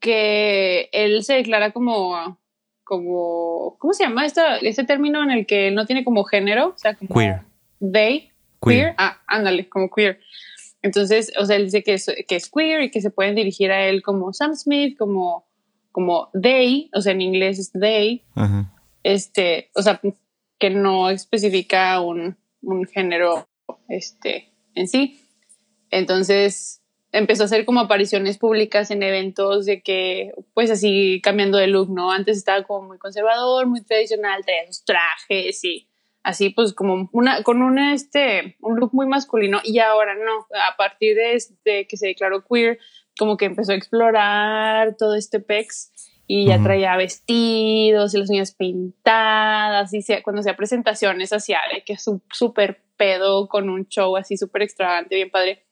que 0.00 0.88
él 0.92 1.22
se 1.24 1.34
declara 1.34 1.72
como, 1.72 2.38
como, 2.84 3.76
¿cómo 3.78 3.92
se 3.92 4.04
llama 4.04 4.24
esta, 4.24 4.58
este 4.58 4.84
término 4.84 5.22
en 5.22 5.30
el 5.30 5.46
que 5.46 5.68
él 5.68 5.74
no 5.74 5.86
tiene 5.86 6.04
como 6.04 6.24
género? 6.24 6.68
O 6.68 6.78
sea, 6.78 6.94
como 6.94 7.14
Queer. 7.14 7.42
they, 7.80 8.30
Queer. 8.62 8.84
queer. 8.84 8.94
Ah, 8.98 9.20
ándale, 9.26 9.68
como 9.68 9.90
queer. 9.90 10.20
Entonces, 10.82 11.32
o 11.38 11.44
sea, 11.44 11.56
él 11.56 11.64
dice 11.64 11.82
que 11.82 11.94
es, 11.94 12.06
que 12.28 12.36
es 12.36 12.48
queer 12.50 12.82
y 12.82 12.90
que 12.90 13.00
se 13.00 13.10
pueden 13.10 13.34
dirigir 13.34 13.72
a 13.72 13.86
él 13.86 14.02
como 14.02 14.32
Sam 14.32 14.54
Smith, 14.54 14.96
como, 14.96 15.45
como 15.96 16.28
they, 16.38 16.90
o 16.92 17.00
sea, 17.00 17.12
en 17.12 17.22
inglés 17.22 17.58
es 17.58 17.72
they, 17.72 18.22
Ajá. 18.34 18.70
este, 19.02 19.70
o 19.74 19.80
sea, 19.80 19.98
que 20.58 20.68
no 20.68 21.08
especifica 21.08 21.98
un, 22.02 22.36
un 22.60 22.84
género, 22.84 23.48
este, 23.88 24.52
en 24.74 24.88
sí. 24.88 25.18
Entonces, 25.90 26.82
empezó 27.12 27.44
a 27.44 27.46
hacer 27.46 27.64
como 27.64 27.80
apariciones 27.80 28.36
públicas 28.36 28.90
en 28.90 29.02
eventos 29.02 29.64
de 29.64 29.80
que, 29.80 30.34
pues 30.52 30.70
así, 30.70 31.22
cambiando 31.22 31.56
de 31.56 31.68
look, 31.68 31.88
¿no? 31.88 32.12
Antes 32.12 32.36
estaba 32.36 32.62
como 32.64 32.88
muy 32.88 32.98
conservador, 32.98 33.66
muy 33.66 33.82
tradicional, 33.82 34.44
traía 34.44 34.66
sus 34.66 34.84
trajes 34.84 35.64
y 35.64 35.88
así, 36.22 36.50
pues 36.50 36.74
como 36.74 37.08
una, 37.12 37.42
con 37.42 37.62
un, 37.62 37.78
este, 37.78 38.58
un 38.60 38.78
look 38.78 38.90
muy 38.92 39.06
masculino 39.06 39.62
y 39.64 39.78
ahora 39.78 40.14
no, 40.14 40.46
a 40.62 40.76
partir 40.76 41.16
de, 41.16 41.36
este, 41.36 41.86
que 41.86 41.96
se 41.96 42.08
declaró 42.08 42.44
queer, 42.44 42.80
como 43.18 43.36
que 43.36 43.46
empezó 43.46 43.72
a 43.72 43.76
explorar 43.76 44.96
todo 44.96 45.14
este 45.14 45.40
pex 45.40 45.92
y 46.26 46.46
ya 46.46 46.56
traía 46.64 46.96
vestidos 46.96 48.14
y 48.14 48.18
las 48.18 48.30
uñas 48.30 48.52
pintadas 48.54 49.94
y 49.94 50.02
se- 50.02 50.22
cuando 50.22 50.40
hacía 50.40 50.56
presentaciones 50.56 51.32
hacía 51.32 51.60
de 51.72 51.82
que 51.84 51.96
súper 52.30 52.82
pedo 52.96 53.48
con 53.48 53.68
un 53.70 53.86
show 53.88 54.16
así 54.16 54.36
súper 54.36 54.62
extravagante, 54.62 55.14
bien 55.14 55.30
padre. 55.30 55.64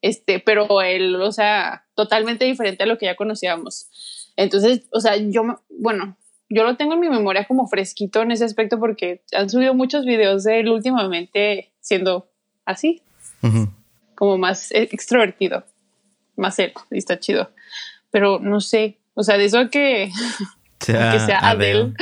Este, 0.00 0.40
pero 0.40 0.82
él, 0.82 1.14
o 1.22 1.30
sea, 1.30 1.84
totalmente 1.94 2.44
diferente 2.44 2.82
a 2.82 2.86
lo 2.86 2.98
que 2.98 3.06
ya 3.06 3.14
conocíamos. 3.14 4.32
Entonces, 4.36 4.82
o 4.90 4.98
sea, 5.00 5.16
yo, 5.16 5.42
bueno, 5.68 6.16
yo 6.48 6.64
lo 6.64 6.76
tengo 6.76 6.94
en 6.94 7.00
mi 7.00 7.08
memoria 7.08 7.44
como 7.46 7.68
fresquito 7.68 8.22
en 8.22 8.32
ese 8.32 8.44
aspecto 8.44 8.80
porque 8.80 9.22
han 9.36 9.48
subido 9.48 9.74
muchos 9.74 10.04
videos 10.04 10.42
de 10.42 10.60
él 10.60 10.68
últimamente 10.70 11.72
siendo 11.80 12.28
así, 12.64 13.02
como 14.16 14.38
más 14.38 14.72
e- 14.72 14.88
extrovertido, 14.90 15.64
más 16.36 16.58
él, 16.58 16.72
y 16.90 16.98
está 16.98 17.18
chido. 17.18 17.50
Pero 18.10 18.38
no 18.38 18.60
sé, 18.60 18.98
o 19.14 19.22
sea, 19.22 19.38
de 19.38 19.46
eso 19.46 19.58
a 19.58 19.70
que, 19.70 20.10
sea, 20.80 21.12
que 21.12 21.20
sea 21.20 21.38
Adele. 21.38 21.80
Adele. 21.80 21.94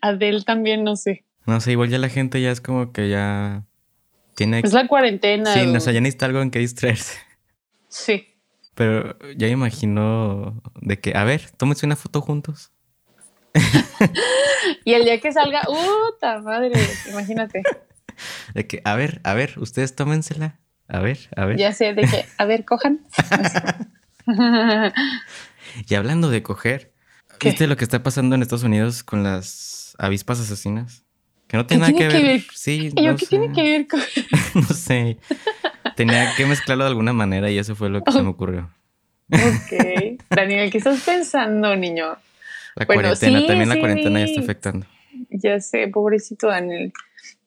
Adele 0.00 0.42
también, 0.42 0.84
no 0.84 0.96
sé. 0.96 1.24
No 1.46 1.60
sé, 1.60 1.72
igual 1.72 1.90
ya 1.90 1.98
la 1.98 2.08
gente 2.08 2.40
ya 2.40 2.50
es 2.50 2.60
como 2.60 2.92
que 2.92 3.08
ya 3.08 3.64
tiene... 4.34 4.60
Es 4.64 4.72
la 4.72 4.88
cuarentena. 4.88 5.52
Sí, 5.52 5.60
o 5.60 5.80
sea, 5.80 5.92
ya 5.92 6.00
necesita 6.00 6.26
algo 6.26 6.40
en 6.40 6.50
que 6.50 6.58
distraerse. 6.58 7.18
Sí. 7.88 8.28
Pero 8.74 9.16
ya 9.36 9.46
imagino 9.48 10.62
de 10.80 10.98
que, 11.00 11.16
a 11.16 11.24
ver, 11.24 11.50
tómense 11.56 11.86
una 11.86 11.96
foto 11.96 12.20
juntos. 12.20 12.72
Y 14.84 14.94
el 14.94 15.04
día 15.04 15.20
que 15.20 15.32
salga, 15.32 15.62
¡puta 15.62 16.40
madre! 16.40 16.72
Imagínate. 17.10 17.62
De 18.54 18.66
que, 18.66 18.80
a 18.84 18.94
ver, 18.94 19.20
a 19.24 19.34
ver, 19.34 19.54
ustedes 19.56 19.96
tómensela. 19.96 20.60
A 20.88 21.00
ver, 21.00 21.18
a 21.36 21.44
ver. 21.46 21.56
Ya 21.56 21.72
sé 21.72 21.94
de 21.94 22.02
que, 22.02 22.24
a 22.38 22.44
ver, 22.44 22.64
cojan. 22.64 23.00
Y 25.88 25.94
hablando 25.94 26.30
de 26.30 26.42
coger, 26.42 26.92
¿Qué? 27.38 27.50
¿viste 27.50 27.66
lo 27.66 27.76
que 27.76 27.84
está 27.84 28.02
pasando 28.02 28.34
en 28.34 28.42
Estados 28.42 28.64
Unidos 28.64 29.02
con 29.02 29.22
las 29.22 29.94
avispas 29.98 30.40
asesinas? 30.40 31.04
Que 31.48 31.56
no 31.56 31.64
¿Qué 31.64 31.68
tiene 31.76 31.80
nada 31.88 31.92
que 31.98 32.08
ver. 32.08 32.12
que 32.16 32.22
ver? 32.28 32.44
Sí, 32.54 32.90
¿Y 32.94 33.02
yo 33.04 33.12
no 33.12 33.16
qué 33.18 33.26
sé. 33.26 33.30
tiene 33.30 33.52
que 33.52 33.62
ver 33.62 33.86
con.? 33.88 34.00
no 34.54 34.68
sé. 34.68 35.18
Tenía 35.96 36.34
que 36.36 36.46
mezclarlo 36.46 36.84
de 36.84 36.90
alguna 36.90 37.12
manera 37.12 37.50
y 37.50 37.58
eso 37.58 37.74
fue 37.76 37.90
lo 37.90 38.02
que 38.02 38.12
se 38.12 38.22
me 38.22 38.28
ocurrió. 38.30 38.70
Ok. 39.32 40.18
Daniel, 40.30 40.70
¿qué 40.70 40.78
estás 40.78 41.00
pensando, 41.02 41.74
niño? 41.76 42.16
La 42.76 42.86
Bueno, 42.86 43.02
cuarentena, 43.02 43.40
sí, 43.40 43.46
también 43.46 43.68
la 43.68 43.78
cuarentena 43.78 44.18
ya 44.20 44.24
está 44.26 44.40
afectando. 44.40 44.86
Ya 45.30 45.60
sé, 45.60 45.88
pobrecito 45.88 46.48
Daniel. 46.48 46.92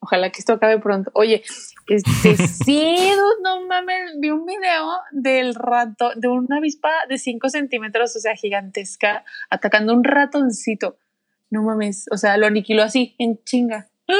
Ojalá 0.08 0.30
que 0.30 0.40
esto 0.40 0.54
acabe 0.54 0.80
pronto. 0.80 1.12
Oye, 1.16 1.44
este 1.88 2.38
sí, 2.48 2.96
no 3.44 3.68
mames, 3.68 4.14
vi 4.20 4.30
un 4.30 4.46
video 4.46 4.88
del 5.12 5.54
rato, 5.54 6.12
de 6.16 6.30
una 6.30 6.58
avispa 6.60 6.90
de 7.10 7.18
5 7.18 7.50
centímetros, 7.50 8.16
o 8.16 8.20
sea, 8.22 8.34
gigantesca, 8.36 9.26
atacando 9.50 9.94
un 9.94 10.06
ratoncito. 10.06 10.98
No 11.50 11.62
mames, 11.64 12.06
o 12.10 12.16
sea, 12.16 12.38
lo 12.38 12.46
aniquiló 12.48 12.84
así, 12.84 13.16
en 13.20 13.44
chinga. 13.44 13.90
¡Ah! 14.08 14.14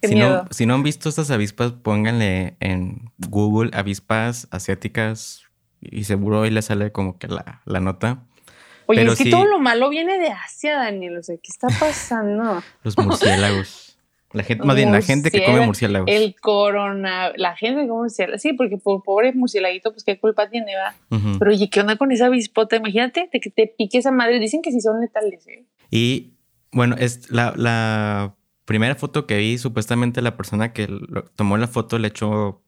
Qué 0.00 0.08
Si 0.08 0.14
miedo. 0.14 0.44
no, 0.44 0.48
si 0.52 0.64
no 0.66 0.74
han 0.74 0.84
visto 0.84 1.08
estas 1.08 1.32
avispas, 1.32 1.72
pónganle 1.72 2.56
en 2.60 3.10
Google 3.28 3.70
avispas 3.74 4.46
asiáticas 4.52 5.42
y 5.80 6.04
seguro 6.04 6.42
ahí 6.42 6.50
les 6.50 6.66
sale 6.66 6.92
como 6.92 7.18
que 7.18 7.26
la, 7.26 7.62
la 7.64 7.80
nota. 7.80 8.22
Oye, 8.86 9.00
pero 9.00 9.12
es 9.12 9.18
que 9.18 9.24
sí- 9.24 9.30
todo 9.30 9.46
lo 9.46 9.58
malo 9.58 9.88
viene 9.88 10.18
de 10.18 10.28
Asia, 10.28 10.76
Daniel. 10.76 11.16
O 11.18 11.22
sea, 11.24 11.34
¿qué 11.36 11.48
está 11.50 11.66
pasando? 11.80 12.62
Los 12.84 12.96
murciélagos. 12.96 13.83
La 14.34 14.42
gente, 14.42 14.64
más 14.64 14.76
bien, 14.76 14.90
la 14.92 15.00
gente 15.00 15.30
que 15.30 15.42
come 15.44 15.60
murciélagos. 15.60 16.10
El 16.10 16.34
corona, 16.40 17.32
la 17.36 17.56
gente 17.56 17.82
que 17.82 17.88
come 17.88 18.02
murciélagos. 18.02 18.42
Sí, 18.42 18.52
porque 18.52 18.76
por 18.78 19.02
pobre 19.02 19.32
murciélaguito, 19.32 19.92
pues 19.92 20.04
qué 20.04 20.18
culpa 20.18 20.50
tiene, 20.50 20.72
va. 20.76 20.94
Pero 21.38 21.50
oye, 21.50 21.70
¿qué 21.70 21.80
onda 21.80 21.96
con 21.96 22.10
esa 22.12 22.26
avispota? 22.26 22.76
Imagínate 22.76 23.30
que 23.32 23.50
te 23.50 23.66
pique 23.66 23.98
esa 23.98 24.10
madre. 24.10 24.38
Dicen 24.40 24.60
que 24.60 24.72
sí 24.72 24.80
son 24.80 25.00
letales, 25.00 25.46
¿eh? 25.46 25.64
Y 25.90 26.34
bueno, 26.72 26.96
es 26.98 27.30
la, 27.30 27.54
la 27.56 28.34
primera 28.64 28.96
foto 28.96 29.26
que 29.26 29.38
vi, 29.38 29.56
supuestamente 29.58 30.20
la 30.20 30.36
persona 30.36 30.72
que 30.72 30.88
lo- 30.88 31.24
tomó 31.36 31.56
la 31.56 31.68
foto 31.68 31.98
le 31.98 32.08
echó 32.08 32.60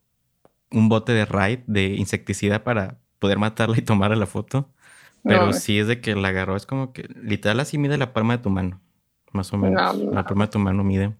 un 0.70 0.88
bote 0.88 1.12
de 1.12 1.24
Raid 1.24 1.60
de 1.66 1.94
insecticida 1.94 2.62
para 2.64 2.98
poder 3.18 3.38
matarla 3.38 3.76
y 3.78 3.82
tomar 3.82 4.16
la 4.16 4.26
foto. 4.26 4.70
Pero 5.24 5.46
No, 5.46 5.52
sí 5.52 5.78
es 5.80 5.88
de 5.88 6.00
que 6.00 6.14
la 6.14 6.28
agarró, 6.28 6.54
es 6.54 6.66
como 6.66 6.92
que 6.92 7.08
literal 7.20 7.58
así 7.58 7.78
mide 7.78 7.98
la 7.98 8.12
palma 8.12 8.36
de 8.36 8.42
tu 8.44 8.50
mano, 8.50 8.80
más 9.32 9.52
o 9.52 9.56
menos. 9.58 9.96
No, 9.96 10.12
La 10.12 10.24
palma 10.24 10.46
de 10.46 10.52
tu 10.52 10.58
mano 10.60 10.84
mide. 10.84 11.16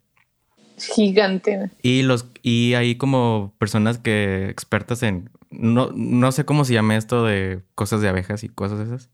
Gigante. 0.77 1.71
Y 1.83 2.03
los 2.03 2.27
y 2.43 2.75
hay 2.75 2.97
como 2.97 3.55
personas 3.59 3.99
que 3.99 4.49
expertas 4.49 5.03
en 5.03 5.31
no, 5.51 5.91
no 5.95 6.33
sé 6.33 6.45
cómo 6.45 6.65
se 6.65 6.75
llama 6.75 6.97
esto 6.97 7.25
de 7.25 7.63
cosas 7.75 8.01
de 8.01 8.09
abejas 8.09 8.45
y 8.45 8.49
cosas 8.49 8.81
esas. 8.81 9.11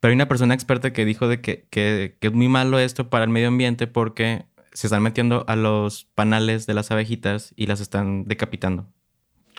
Pero 0.00 0.10
hay 0.10 0.14
una 0.14 0.28
persona 0.28 0.54
experta 0.54 0.92
que 0.92 1.04
dijo 1.04 1.28
de 1.28 1.40
que, 1.40 1.66
que, 1.70 2.16
que 2.20 2.28
es 2.28 2.32
muy 2.32 2.48
malo 2.48 2.78
esto 2.78 3.10
para 3.10 3.24
el 3.24 3.30
medio 3.30 3.48
ambiente 3.48 3.86
porque 3.86 4.44
se 4.72 4.86
están 4.86 5.02
metiendo 5.02 5.44
a 5.48 5.56
los 5.56 6.04
panales 6.14 6.66
de 6.66 6.74
las 6.74 6.90
abejitas 6.90 7.52
y 7.56 7.66
las 7.66 7.80
están 7.80 8.24
decapitando. 8.24 8.86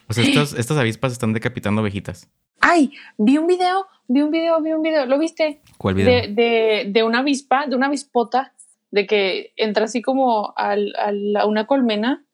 O 0.08 0.13
sea, 0.13 0.24
estos, 0.27 0.53
estas 0.53 0.77
avispas 0.77 1.12
están 1.12 1.34
decapitando 1.34 1.82
abejitas. 1.82 2.29
Ay, 2.62 2.94
vi 3.18 3.38
un 3.38 3.48
video, 3.48 3.88
vi 4.08 4.22
un 4.22 4.32
video, 4.32 4.62
vi 4.62 4.72
un 4.72 4.82
video. 4.82 5.06
¿Lo 5.06 5.18
viste? 5.18 5.62
¿Cuál 5.77 5.96
video? 5.96 6.13
De, 6.13 6.27
de, 6.34 6.86
de 6.89 7.03
una 7.03 7.20
avispa, 7.20 7.68
de 7.68 7.75
una 7.75 7.88
avispota, 7.88 8.53
de 8.91 9.05
que 9.08 9.53
entra 9.55 9.86
así 9.86 10.01
como 10.01 10.53
al- 10.58 10.93
al- 10.98 11.36
a 11.38 11.46
una 11.46 11.67
colmena 11.67 12.25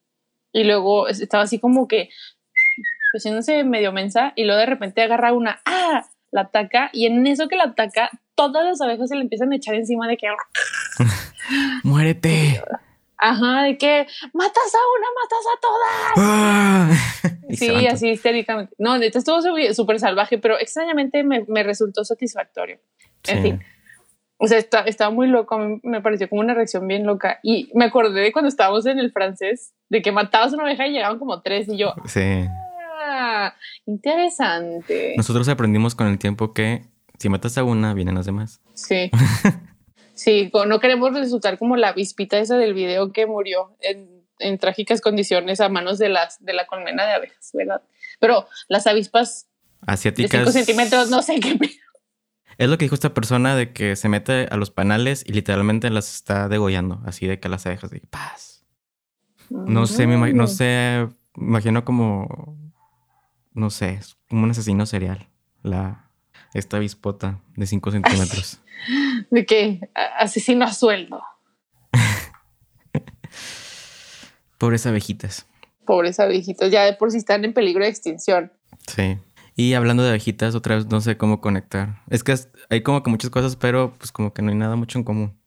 y 0.51 0.63
luego 0.63 1.07
es- 1.07 1.19
estaba 1.21 1.43
así 1.43 1.59
como 1.59 1.87
que 1.87 2.09
haciéndose 3.15 3.63
medio 3.63 3.91
mensa 3.91 4.33
y 4.35 4.43
luego 4.45 4.59
de 4.59 4.65
repente 4.65 5.01
agarra 5.01 5.33
una, 5.33 5.61
¡ah! 5.65 6.05
La 6.31 6.41
ataca 6.41 6.89
y 6.93 7.05
en 7.05 7.25
eso 7.27 7.47
que 7.47 7.55
la 7.55 7.63
ataca, 7.65 8.09
todas 8.35 8.65
las 8.65 8.81
abejas 8.81 9.07
se 9.09 9.15
le 9.15 9.21
empiezan 9.21 9.51
a 9.53 9.55
echar 9.55 9.75
encima 9.75 10.07
de 10.07 10.17
que, 10.17 10.27
¡Muérete! 11.83 12.61
ajá, 13.17 13.63
de 13.63 13.77
que 13.77 14.05
matas 14.33 14.73
a 14.75 14.83
una, 14.97 15.07
matas 15.21 15.45
a 15.53 15.59
todas. 15.61 16.13
¡Ah! 16.17 16.91
Sí, 17.51 17.85
así 17.87 18.09
histéricamente. 18.09 18.73
No, 18.79 18.97
neta 18.97 19.19
estuvo 19.19 19.39
súper 19.73 19.99
salvaje, 19.99 20.39
pero 20.39 20.59
extrañamente 20.59 21.23
me, 21.23 21.45
me 21.47 21.61
resultó 21.63 22.03
satisfactorio. 22.03 22.79
En 23.27 23.35
Sí. 23.37 23.41
fin. 23.43 23.63
O 24.37 24.47
sea, 24.47 24.57
está- 24.57 24.81
estaba 24.81 25.11
muy 25.11 25.27
loco, 25.27 25.57
me 25.83 26.01
pareció 26.01 26.27
como 26.29 26.41
una 26.41 26.53
reacción 26.53 26.87
bien 26.87 27.05
loca. 27.05 27.39
Y 27.43 27.69
me 27.73 27.85
acordé 27.85 28.21
de 28.21 28.31
cuando 28.31 28.49
estábamos 28.49 28.85
en 28.85 28.99
el 28.99 29.11
francés, 29.11 29.73
de 29.89 30.01
que 30.01 30.11
matabas 30.11 30.53
una 30.53 30.63
oveja 30.63 30.85
y 30.87 30.91
llegaban 30.91 31.19
como 31.19 31.41
tres, 31.41 31.67
y 31.69 31.77
yo, 31.77 31.93
Sí. 32.05 32.45
ah, 33.07 33.53
interesante. 33.85 35.13
Nosotros 35.17 35.47
aprendimos 35.49 35.95
con 35.95 36.07
el 36.07 36.17
tiempo 36.19 36.53
que 36.53 36.85
si 37.19 37.29
matas 37.29 37.57
a 37.57 37.63
una, 37.63 37.93
vienen 37.93 38.15
las 38.15 38.25
demás. 38.25 38.61
Sí. 38.73 39.09
Sí, 40.17 40.49
no 40.65 40.79
queremos 40.79 41.13
resultar 41.13 41.57
como 41.57 41.75
la 41.75 41.89
avispita 41.89 42.37
esa 42.37 42.55
del 42.57 42.73
video 42.73 43.11
que 43.11 43.25
murió 43.25 43.75
en, 43.81 44.23
en 44.39 44.57
trágicas 44.59 45.01
condiciones 45.01 45.59
a 45.59 45.67
manos 45.67 45.97
de, 45.99 46.07
las, 46.07 46.41
de 46.41 46.53
la 46.53 46.65
colmena 46.67 47.05
de 47.05 47.11
abejas, 47.15 47.49
¿verdad? 47.53 47.81
Pero 48.21 48.47
las 48.69 48.87
avispas 48.87 49.49
de 49.81 49.87
5 49.87 49.91
Asiáticas. 49.91 50.53
centímetros, 50.53 51.09
no 51.09 51.21
sé 51.21 51.41
qué. 51.41 51.59
Es 52.57 52.69
lo 52.69 52.77
que 52.77 52.85
dijo 52.85 52.95
esta 52.95 53.13
persona 53.13 53.55
de 53.55 53.73
que 53.73 53.95
se 53.95 54.09
mete 54.09 54.47
a 54.49 54.57
los 54.57 54.71
panales 54.71 55.23
y 55.27 55.33
literalmente 55.33 55.89
las 55.89 56.13
está 56.15 56.47
degollando, 56.47 57.01
así 57.05 57.27
de 57.27 57.39
que 57.39 57.49
las 57.49 57.65
abejas 57.65 57.91
de 57.91 57.99
paz. 58.01 58.65
No 59.49 59.85
sé, 59.87 60.07
me 60.07 60.33
no 60.33 60.47
sé, 60.47 61.07
me 61.35 61.47
imagino 61.47 61.85
como, 61.85 62.57
no 63.53 63.69
sé, 63.69 63.95
es 63.95 64.17
como 64.29 64.43
un 64.43 64.51
asesino 64.51 64.85
serial, 64.85 65.27
la, 65.61 66.09
esta 66.53 66.77
avispota 66.77 67.39
de 67.55 67.67
5 67.67 67.91
centímetros. 67.91 68.61
De 69.31 69.45
que 69.45 69.79
a- 69.95 70.23
asesino 70.23 70.65
a 70.65 70.73
sueldo. 70.73 71.21
Pobres 74.57 74.85
abejitas. 74.85 75.45
Pobres 75.85 76.19
abejitas, 76.19 76.71
ya 76.71 76.83
de 76.83 76.93
por 76.93 77.11
sí 77.11 77.17
están 77.17 77.45
en 77.45 77.53
peligro 77.53 77.83
de 77.83 77.89
extinción. 77.89 78.51
Sí. 78.87 79.17
Y 79.55 79.73
hablando 79.73 80.03
de 80.03 80.09
abejitas, 80.09 80.53
otra 80.53 80.75
vez 80.75 80.87
no 80.87 80.99
sé 80.99 81.17
cómo 81.17 81.39
conectar. 81.39 82.01
Es 82.09 82.23
que 82.23 82.35
hay 82.69 82.81
como 82.83 83.03
que 83.03 83.09
muchas 83.09 83.29
cosas, 83.29 83.55
pero 83.55 83.93
pues 83.97 84.11
como 84.11 84.33
que 84.33 84.41
no 84.41 84.51
hay 84.51 84.57
nada 84.57 84.75
mucho 84.75 84.99
en 84.99 85.05
común. 85.05 85.39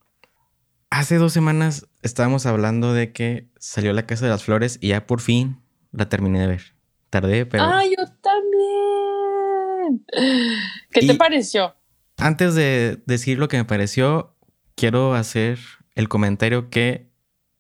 Hace 0.90 1.16
dos 1.16 1.34
semanas 1.34 1.86
estábamos 2.02 2.46
hablando 2.46 2.94
de 2.94 3.12
que 3.12 3.50
salió 3.58 3.92
La 3.92 4.06
Casa 4.06 4.24
de 4.24 4.30
las 4.30 4.44
Flores 4.44 4.78
y 4.80 4.88
ya 4.88 5.06
por 5.06 5.20
fin 5.20 5.60
la 5.92 6.08
terminé 6.08 6.40
de 6.40 6.46
ver. 6.46 6.62
Tardé, 7.10 7.44
pero... 7.44 7.64
Ah, 7.64 7.82
yo 7.84 8.06
también. 8.22 10.06
¿Qué 10.90 11.06
te 11.06 11.14
pareció? 11.14 11.74
Antes 12.16 12.54
de 12.54 13.02
decir 13.04 13.38
lo 13.38 13.48
que 13.48 13.58
me 13.58 13.66
pareció, 13.66 14.34
quiero 14.74 15.14
hacer 15.14 15.58
el 15.94 16.08
comentario 16.08 16.70
que 16.70 17.10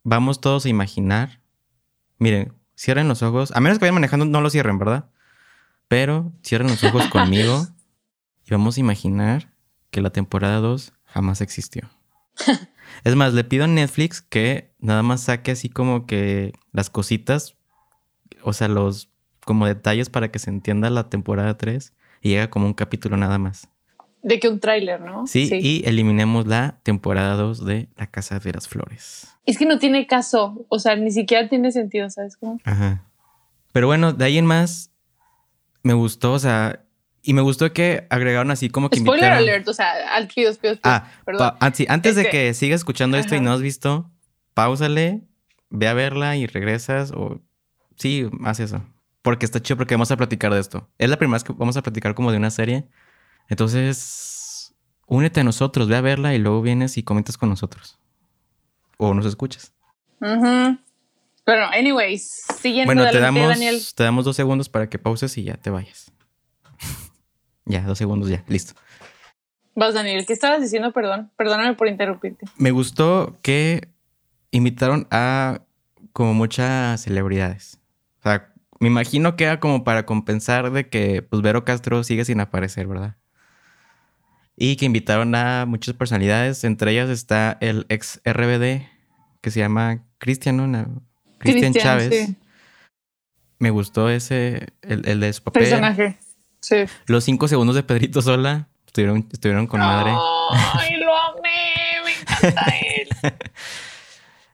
vamos 0.02 0.40
todos 0.40 0.64
a 0.64 0.70
imaginar. 0.70 1.42
Miren, 2.18 2.54
cierren 2.74 3.08
los 3.08 3.22
ojos. 3.22 3.52
A 3.54 3.60
menos 3.60 3.78
que 3.78 3.84
vayan 3.84 3.96
manejando, 3.96 4.24
no 4.24 4.40
lo 4.40 4.48
cierren, 4.48 4.78
¿verdad? 4.78 5.10
Pero 5.88 6.32
cierren 6.42 6.68
los 6.68 6.84
ojos 6.84 7.06
conmigo 7.08 7.66
y 8.46 8.50
vamos 8.50 8.76
a 8.76 8.80
imaginar 8.80 9.52
que 9.90 10.00
la 10.00 10.10
temporada 10.10 10.58
2 10.58 10.92
jamás 11.04 11.40
existió. 11.40 11.88
Es 13.04 13.16
más, 13.16 13.34
le 13.34 13.44
pido 13.44 13.64
a 13.64 13.68
Netflix 13.68 14.22
que 14.22 14.72
nada 14.78 15.02
más 15.02 15.22
saque 15.22 15.50
así 15.50 15.68
como 15.68 16.06
que 16.06 16.52
las 16.72 16.90
cositas, 16.90 17.56
o 18.42 18.52
sea, 18.52 18.68
los 18.68 19.10
como 19.44 19.66
detalles 19.66 20.10
para 20.10 20.30
que 20.30 20.38
se 20.38 20.50
entienda 20.50 20.90
la 20.90 21.08
temporada 21.08 21.56
3 21.56 21.94
y 22.20 22.30
llega 22.30 22.50
como 22.50 22.66
un 22.66 22.74
capítulo 22.74 23.16
nada 23.16 23.38
más. 23.38 23.68
De 24.22 24.40
que 24.40 24.48
un 24.48 24.60
tráiler, 24.60 25.00
¿no? 25.00 25.26
Sí, 25.26 25.48
y 25.52 25.88
eliminemos 25.88 26.46
la 26.46 26.80
temporada 26.82 27.34
2 27.36 27.64
de 27.64 27.88
La 27.96 28.08
Casa 28.08 28.38
de 28.38 28.52
las 28.52 28.68
Flores. 28.68 29.28
Es 29.46 29.56
que 29.56 29.64
no 29.64 29.78
tiene 29.78 30.06
caso, 30.06 30.66
o 30.68 30.78
sea, 30.78 30.96
ni 30.96 31.12
siquiera 31.12 31.48
tiene 31.48 31.72
sentido, 31.72 32.10
¿sabes 32.10 32.36
cómo? 32.36 32.60
Ajá. 32.64 33.04
Pero 33.72 33.86
bueno, 33.86 34.12
de 34.12 34.24
ahí 34.24 34.36
en 34.36 34.44
más, 34.44 34.90
me 35.82 35.92
gustó, 35.94 36.32
o 36.34 36.38
sea, 36.38 36.84
y 37.22 37.34
me 37.34 37.40
gustó 37.42 37.72
que 37.72 38.06
agregaron 38.10 38.50
así 38.50 38.68
como 38.70 38.88
que 38.90 38.98
Spoiler 38.98 39.24
invitaron- 39.32 39.38
alert, 39.48 39.68
o 39.68 39.74
sea, 39.74 40.14
al 40.14 40.28
pidos, 40.28 40.58
pidos, 40.58 40.78
pidos. 40.78 40.80
Ah, 40.94 41.10
perdón. 41.24 41.54
ah, 41.60 41.70
sí, 41.74 41.86
antes 41.88 42.14
de 42.16 42.22
Este- 42.22 42.30
que 42.32 42.54
sigas 42.54 42.80
escuchando 42.80 43.16
esto 43.18 43.34
y 43.34 43.40
no 43.40 43.52
has 43.52 43.60
visto, 43.60 44.10
pausale, 44.54 45.22
ve 45.70 45.88
a 45.88 45.94
verla 45.94 46.36
y 46.36 46.46
regresas 46.46 47.12
o 47.12 47.40
sí, 47.96 48.28
haz 48.44 48.60
eso. 48.60 48.82
Porque 49.22 49.44
está 49.44 49.60
chido 49.60 49.76
porque 49.76 49.94
vamos 49.94 50.10
a 50.10 50.16
platicar 50.16 50.54
de 50.54 50.60
esto. 50.60 50.88
Es 50.96 51.10
la 51.10 51.16
primera 51.18 51.34
vez 51.36 51.44
que 51.44 51.52
vamos 51.52 51.76
a 51.76 51.82
platicar 51.82 52.14
como 52.14 52.30
de 52.30 52.38
una 52.38 52.50
serie. 52.50 52.88
Entonces, 53.48 54.74
únete 55.06 55.40
a 55.40 55.44
nosotros, 55.44 55.88
ve 55.88 55.96
a 55.96 56.00
verla 56.00 56.34
y 56.34 56.38
luego 56.38 56.62
vienes 56.62 56.96
y 56.96 57.02
comentas 57.02 57.36
con 57.36 57.48
nosotros. 57.50 57.98
O 58.96 59.12
nos 59.14 59.26
escuchas. 59.26 59.72
Pero, 61.48 61.64
anyways, 61.64 62.42
siguiendo 62.60 62.92
Bueno, 62.92 63.10
te 63.10 63.20
damos, 63.20 63.48
Daniel. 63.48 63.80
te 63.94 64.04
damos 64.04 64.26
dos 64.26 64.36
segundos 64.36 64.68
para 64.68 64.90
que 64.90 64.98
pauses 64.98 65.38
y 65.38 65.44
ya 65.44 65.54
te 65.54 65.70
vayas. 65.70 66.12
ya, 67.64 67.80
dos 67.84 67.96
segundos 67.96 68.28
ya, 68.28 68.44
listo. 68.48 68.74
Vas, 69.74 69.94
Daniel. 69.94 70.26
¿Qué 70.26 70.34
estabas 70.34 70.60
diciendo? 70.60 70.92
Perdón. 70.92 71.30
Perdóname 71.38 71.72
por 71.72 71.88
interrumpirte. 71.88 72.44
Me 72.58 72.70
gustó 72.70 73.38
que 73.40 73.88
invitaron 74.50 75.08
a 75.10 75.62
como 76.12 76.34
muchas 76.34 77.00
celebridades. 77.00 77.78
O 78.18 78.24
sea, 78.24 78.52
me 78.78 78.88
imagino 78.88 79.34
que 79.34 79.44
era 79.44 79.58
como 79.58 79.84
para 79.84 80.04
compensar 80.04 80.70
de 80.70 80.90
que 80.90 81.22
pues 81.22 81.40
Vero 81.40 81.64
Castro 81.64 82.04
sigue 82.04 82.26
sin 82.26 82.40
aparecer, 82.40 82.86
¿verdad? 82.86 83.16
Y 84.54 84.76
que 84.76 84.84
invitaron 84.84 85.34
a 85.34 85.64
muchas 85.64 85.94
personalidades, 85.94 86.62
entre 86.64 86.90
ellas 86.90 87.08
está 87.08 87.56
el 87.62 87.86
ex 87.88 88.20
RBD 88.26 88.82
que 89.40 89.50
se 89.50 89.60
llama 89.60 90.04
Cristian, 90.18 90.58
¿no? 90.58 91.07
Cristian 91.38 91.72
Cristian, 91.72 91.98
Chávez. 91.98 92.26
sí. 92.26 92.36
Me 93.58 93.70
gustó 93.70 94.08
ese, 94.08 94.68
el, 94.82 95.06
el 95.08 95.20
de 95.20 95.32
su 95.32 95.42
papel. 95.42 95.64
Personaje. 95.64 96.16
Sí. 96.60 96.76
Los 97.06 97.24
cinco 97.24 97.48
segundos 97.48 97.74
de 97.76 97.82
Pedrito 97.82 98.22
Sola 98.22 98.68
estuvieron, 98.86 99.28
estuvieron 99.32 99.66
con 99.66 99.80
madre. 99.80 100.12
Ay, 100.74 100.96
lo 100.96 101.16
amé. 101.16 102.02
Me 102.04 102.12
encanta 102.12 102.74
él. 102.96 103.08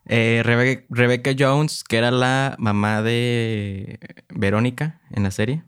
Eh, 0.07 0.43
Rebe- 0.45 0.85
Rebecca 0.91 1.31
Jones, 1.39 1.83
que 1.83 1.97
era 1.97 2.11
la 2.11 2.57
mamá 2.59 3.01
de 3.01 3.99
Verónica 4.29 5.01
en 5.11 5.23
la 5.23 5.31
serie. 5.31 5.63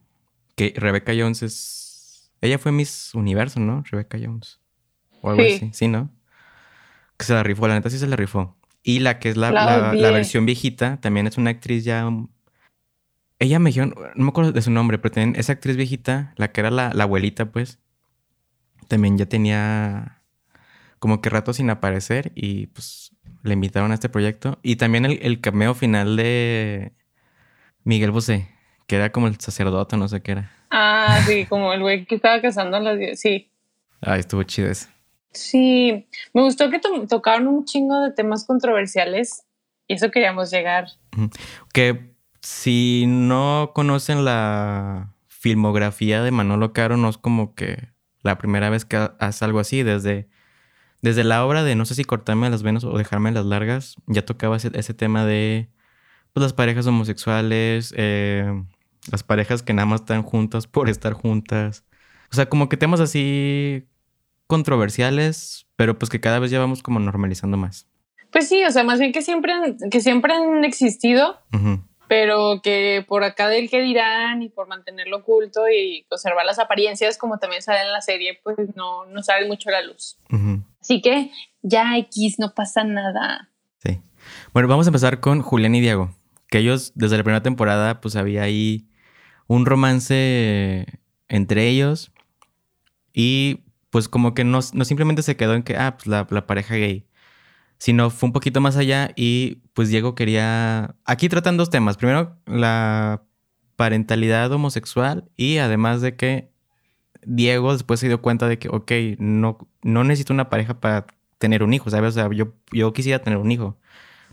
Que 0.56 0.74
Rebecca 0.76 1.12
Jones 1.18 1.42
es. 1.42 2.30
Ella 2.42 2.58
fue 2.58 2.70
Miss 2.70 3.14
Universo, 3.14 3.60
¿no? 3.60 3.82
Rebecca 3.90 4.18
Jones. 4.22 4.60
O 5.22 5.30
algo 5.30 5.42
Sí. 5.42 5.54
así, 5.54 5.70
sí, 5.72 5.88
¿no? 5.88 6.10
Que 7.16 7.24
se 7.24 7.32
la 7.32 7.42
rifó, 7.42 7.66
la 7.66 7.74
neta 7.74 7.88
sí 7.88 7.98
se 7.98 8.06
la 8.06 8.16
rifó. 8.16 8.54
Y 8.88 9.00
la 9.00 9.18
que 9.18 9.30
es 9.30 9.36
la, 9.36 9.50
La 9.50 10.10
versión 10.12 10.46
viejita, 10.46 11.00
también 11.00 11.26
es 11.26 11.36
una 11.38 11.50
actriz 11.50 11.82
ya. 11.84 12.06
um, 12.06 12.28
Ella 13.40 13.58
me 13.58 13.70
dijeron, 13.70 13.94
no 14.14 14.24
me 14.24 14.28
acuerdo 14.28 14.52
de 14.52 14.62
su 14.62 14.70
nombre, 14.70 14.96
pero 14.98 15.12
también 15.12 15.34
esa 15.38 15.54
actriz 15.54 15.76
viejita, 15.76 16.32
la 16.36 16.52
que 16.52 16.60
era 16.60 16.70
la, 16.70 16.92
la 16.94 17.02
abuelita, 17.02 17.46
pues, 17.46 17.80
también 18.86 19.18
ya 19.18 19.26
tenía 19.26 20.22
como 21.00 21.20
que 21.20 21.30
rato 21.30 21.52
sin 21.52 21.68
aparecer 21.68 22.30
y 22.36 22.68
pues 22.68 23.10
le 23.42 23.54
invitaron 23.54 23.90
a 23.90 23.94
este 23.94 24.08
proyecto. 24.08 24.60
Y 24.62 24.76
también 24.76 25.04
el, 25.04 25.18
el 25.20 25.40
cameo 25.40 25.74
final 25.74 26.16
de 26.16 26.92
Miguel 27.82 28.12
Bosé, 28.12 28.48
que 28.86 28.94
era 28.94 29.10
como 29.10 29.26
el 29.26 29.40
sacerdote, 29.40 29.96
no 29.96 30.06
sé 30.06 30.22
qué 30.22 30.30
era. 30.30 30.52
Ah, 30.70 31.20
sí, 31.26 31.44
como 31.46 31.72
el 31.72 31.80
güey 31.80 32.06
que 32.06 32.14
estaba 32.14 32.40
casando 32.40 32.76
a 32.76 32.80
las 32.80 32.98
10. 33.00 33.18
Sí. 33.20 33.50
Ay, 34.00 34.20
estuvo 34.20 34.44
chido 34.44 34.70
ese. 34.70 34.88
Sí. 35.36 36.06
Me 36.34 36.42
gustó 36.42 36.70
que 36.70 36.78
to- 36.78 37.06
tocaron 37.08 37.46
un 37.48 37.64
chingo 37.64 38.00
de 38.00 38.12
temas 38.12 38.44
controversiales 38.46 39.44
y 39.86 39.94
eso 39.94 40.10
queríamos 40.10 40.50
llegar. 40.50 40.88
Que 41.72 42.14
si 42.40 43.04
no 43.06 43.72
conocen 43.74 44.24
la 44.24 45.12
filmografía 45.28 46.22
de 46.22 46.30
Manolo 46.30 46.72
Caro, 46.72 46.96
no 46.96 47.08
es 47.08 47.18
como 47.18 47.54
que 47.54 47.88
la 48.22 48.38
primera 48.38 48.70
vez 48.70 48.84
que 48.84 48.96
hace 49.18 49.44
algo 49.44 49.60
así. 49.60 49.82
Desde, 49.82 50.28
desde 51.02 51.24
la 51.24 51.44
obra 51.44 51.62
de 51.62 51.76
no 51.76 51.84
sé 51.84 51.94
si 51.94 52.04
cortarme 52.04 52.50
las 52.50 52.62
venas 52.62 52.84
o 52.84 52.96
dejarme 52.98 53.30
las 53.32 53.44
largas, 53.46 53.96
ya 54.06 54.24
tocaba 54.24 54.56
ese, 54.56 54.70
ese 54.74 54.94
tema 54.94 55.24
de 55.24 55.68
pues, 56.32 56.42
las 56.42 56.52
parejas 56.52 56.86
homosexuales, 56.86 57.94
eh, 57.96 58.50
las 59.10 59.22
parejas 59.22 59.62
que 59.62 59.72
nada 59.72 59.86
más 59.86 60.00
están 60.00 60.22
juntas 60.22 60.66
por 60.66 60.88
estar 60.88 61.12
juntas. 61.12 61.84
O 62.32 62.34
sea, 62.34 62.46
como 62.48 62.68
que 62.68 62.76
temas 62.76 62.98
así 62.98 63.86
controversiales, 64.46 65.66
pero 65.76 65.98
pues 65.98 66.10
que 66.10 66.20
cada 66.20 66.38
vez 66.38 66.50
ya 66.50 66.58
vamos 66.58 66.82
como 66.82 67.00
normalizando 67.00 67.56
más. 67.56 67.88
Pues 68.30 68.48
sí, 68.48 68.64
o 68.64 68.70
sea, 68.70 68.84
más 68.84 68.98
bien 68.98 69.12
que 69.12 69.22
siempre 69.22 69.52
han, 69.52 69.76
que 69.90 70.00
siempre 70.00 70.34
han 70.34 70.64
existido, 70.64 71.38
pero 72.08 72.60
que 72.62 73.04
por 73.06 73.24
acá 73.24 73.48
del 73.48 73.70
que 73.70 73.80
dirán 73.80 74.42
y 74.42 74.48
por 74.48 74.68
mantenerlo 74.68 75.18
oculto 75.18 75.62
y 75.68 76.04
conservar 76.08 76.44
las 76.44 76.58
apariencias 76.58 77.18
como 77.18 77.38
también 77.38 77.62
sale 77.62 77.82
en 77.82 77.92
la 77.92 78.00
serie, 78.00 78.38
pues 78.42 78.56
no, 78.74 79.06
no 79.06 79.22
sale 79.22 79.46
mucho 79.46 79.68
a 79.70 79.72
la 79.72 79.82
luz. 79.82 80.18
Así 80.80 81.00
que 81.00 81.30
ya 81.62 81.96
X, 81.98 82.38
no 82.38 82.54
pasa 82.54 82.84
nada. 82.84 83.48
Sí. 83.82 84.00
Bueno, 84.52 84.68
vamos 84.68 84.86
a 84.86 84.90
empezar 84.90 85.20
con 85.20 85.42
Julián 85.42 85.74
y 85.74 85.80
Diego. 85.80 86.14
Que 86.48 86.58
ellos, 86.58 86.92
desde 86.94 87.16
la 87.16 87.24
primera 87.24 87.42
temporada, 87.42 88.00
pues 88.00 88.14
había 88.14 88.42
ahí 88.42 88.88
un 89.48 89.66
romance 89.66 90.86
entre 91.28 91.68
ellos. 91.68 92.12
Y 93.12 93.60
pues 93.90 94.08
como 94.08 94.34
que 94.34 94.44
no, 94.44 94.60
no 94.72 94.84
simplemente 94.84 95.22
se 95.22 95.36
quedó 95.36 95.54
en 95.54 95.62
que, 95.62 95.76
ah, 95.76 95.96
pues 95.96 96.06
la, 96.06 96.26
la 96.30 96.46
pareja 96.46 96.74
gay. 96.76 97.06
Sino 97.78 98.10
fue 98.10 98.28
un 98.28 98.32
poquito 98.32 98.60
más 98.60 98.76
allá 98.76 99.10
y 99.16 99.62
pues 99.74 99.88
Diego 99.90 100.14
quería... 100.14 100.96
Aquí 101.04 101.28
tratan 101.28 101.56
dos 101.56 101.70
temas. 101.70 101.96
Primero, 101.96 102.38
la 102.46 103.22
parentalidad 103.76 104.50
homosexual 104.52 105.30
y 105.36 105.58
además 105.58 106.00
de 106.00 106.16
que 106.16 106.50
Diego 107.26 107.72
después 107.72 108.00
se 108.00 108.08
dio 108.08 108.22
cuenta 108.22 108.48
de 108.48 108.58
que, 108.58 108.68
ok, 108.68 108.92
no, 109.18 109.58
no 109.82 110.04
necesito 110.04 110.32
una 110.32 110.48
pareja 110.48 110.80
para 110.80 111.06
tener 111.38 111.62
un 111.62 111.74
hijo, 111.74 111.90
¿sabes? 111.90 112.10
O 112.10 112.12
sea, 112.12 112.30
yo, 112.32 112.54
yo 112.72 112.92
quisiera 112.92 113.22
tener 113.22 113.38
un 113.38 113.50
hijo. 113.52 113.78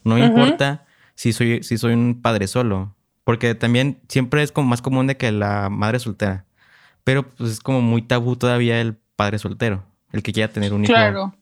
No 0.04 0.16
me 0.16 0.26
importa 0.26 0.86
si 1.16 1.34
soy, 1.34 1.64
si 1.64 1.78
soy 1.78 1.94
un 1.94 2.22
padre 2.22 2.48
solo. 2.48 2.96
Porque 3.24 3.56
también 3.56 4.02
siempre 4.10 4.44
es 4.44 4.52
como 4.52 4.68
más 4.68 4.82
común 4.82 5.08
de 5.08 5.18
que 5.18 5.32
la 5.32 5.70
madre 5.70 6.00
soltera. 6.00 6.46
Pero 7.04 7.30
pues 7.34 7.52
es 7.52 7.60
como 7.60 7.82
muy 7.82 8.02
tabú 8.02 8.36
todavía 8.36 8.80
el 8.82 8.98
padre 9.16 9.40
soltero, 9.40 9.86
el 10.12 10.24
que 10.24 10.34
quiera 10.34 10.52
tener 10.52 10.74
un 10.74 10.84
hijo. 10.84 10.94
Claro, 10.94 11.36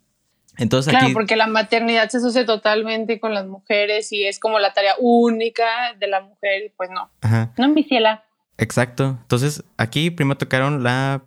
Entonces 0.57 0.91
claro, 0.91 1.05
aquí... 1.07 1.13
porque 1.13 1.36
la 1.36 1.47
maternidad 1.47 2.10
se 2.10 2.17
asocia 2.17 2.45
totalmente 2.45 3.19
con 3.19 3.34
las 3.34 3.45
mujeres 3.47 4.12
y 4.12 4.25
es 4.25 4.39
como 4.39 4.60
la 4.60 4.73
tarea 4.73 4.95
única 4.99 5.93
de 5.99 6.07
la 6.07 6.21
mujer 6.21 6.65
y 6.65 6.69
pues 6.69 6.89
no. 6.89 7.10
Ajá. 7.21 7.53
No, 7.57 7.69
mi 7.69 7.84
ciela. 7.84 8.23
Exacto. 8.57 9.17
Entonces, 9.21 9.63
aquí 9.77 10.12
primero 10.12 10.38
tocaron 10.38 10.84
la, 10.84 11.23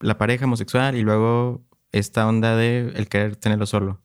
la 0.00 0.18
pareja 0.18 0.46
homosexual 0.46 0.96
y 0.96 1.02
luego 1.02 1.62
esta 1.92 2.26
onda 2.26 2.56
de 2.56 2.92
el 2.96 3.08
querer 3.08 3.36
tenerlo 3.36 3.66
solo. 3.66 4.00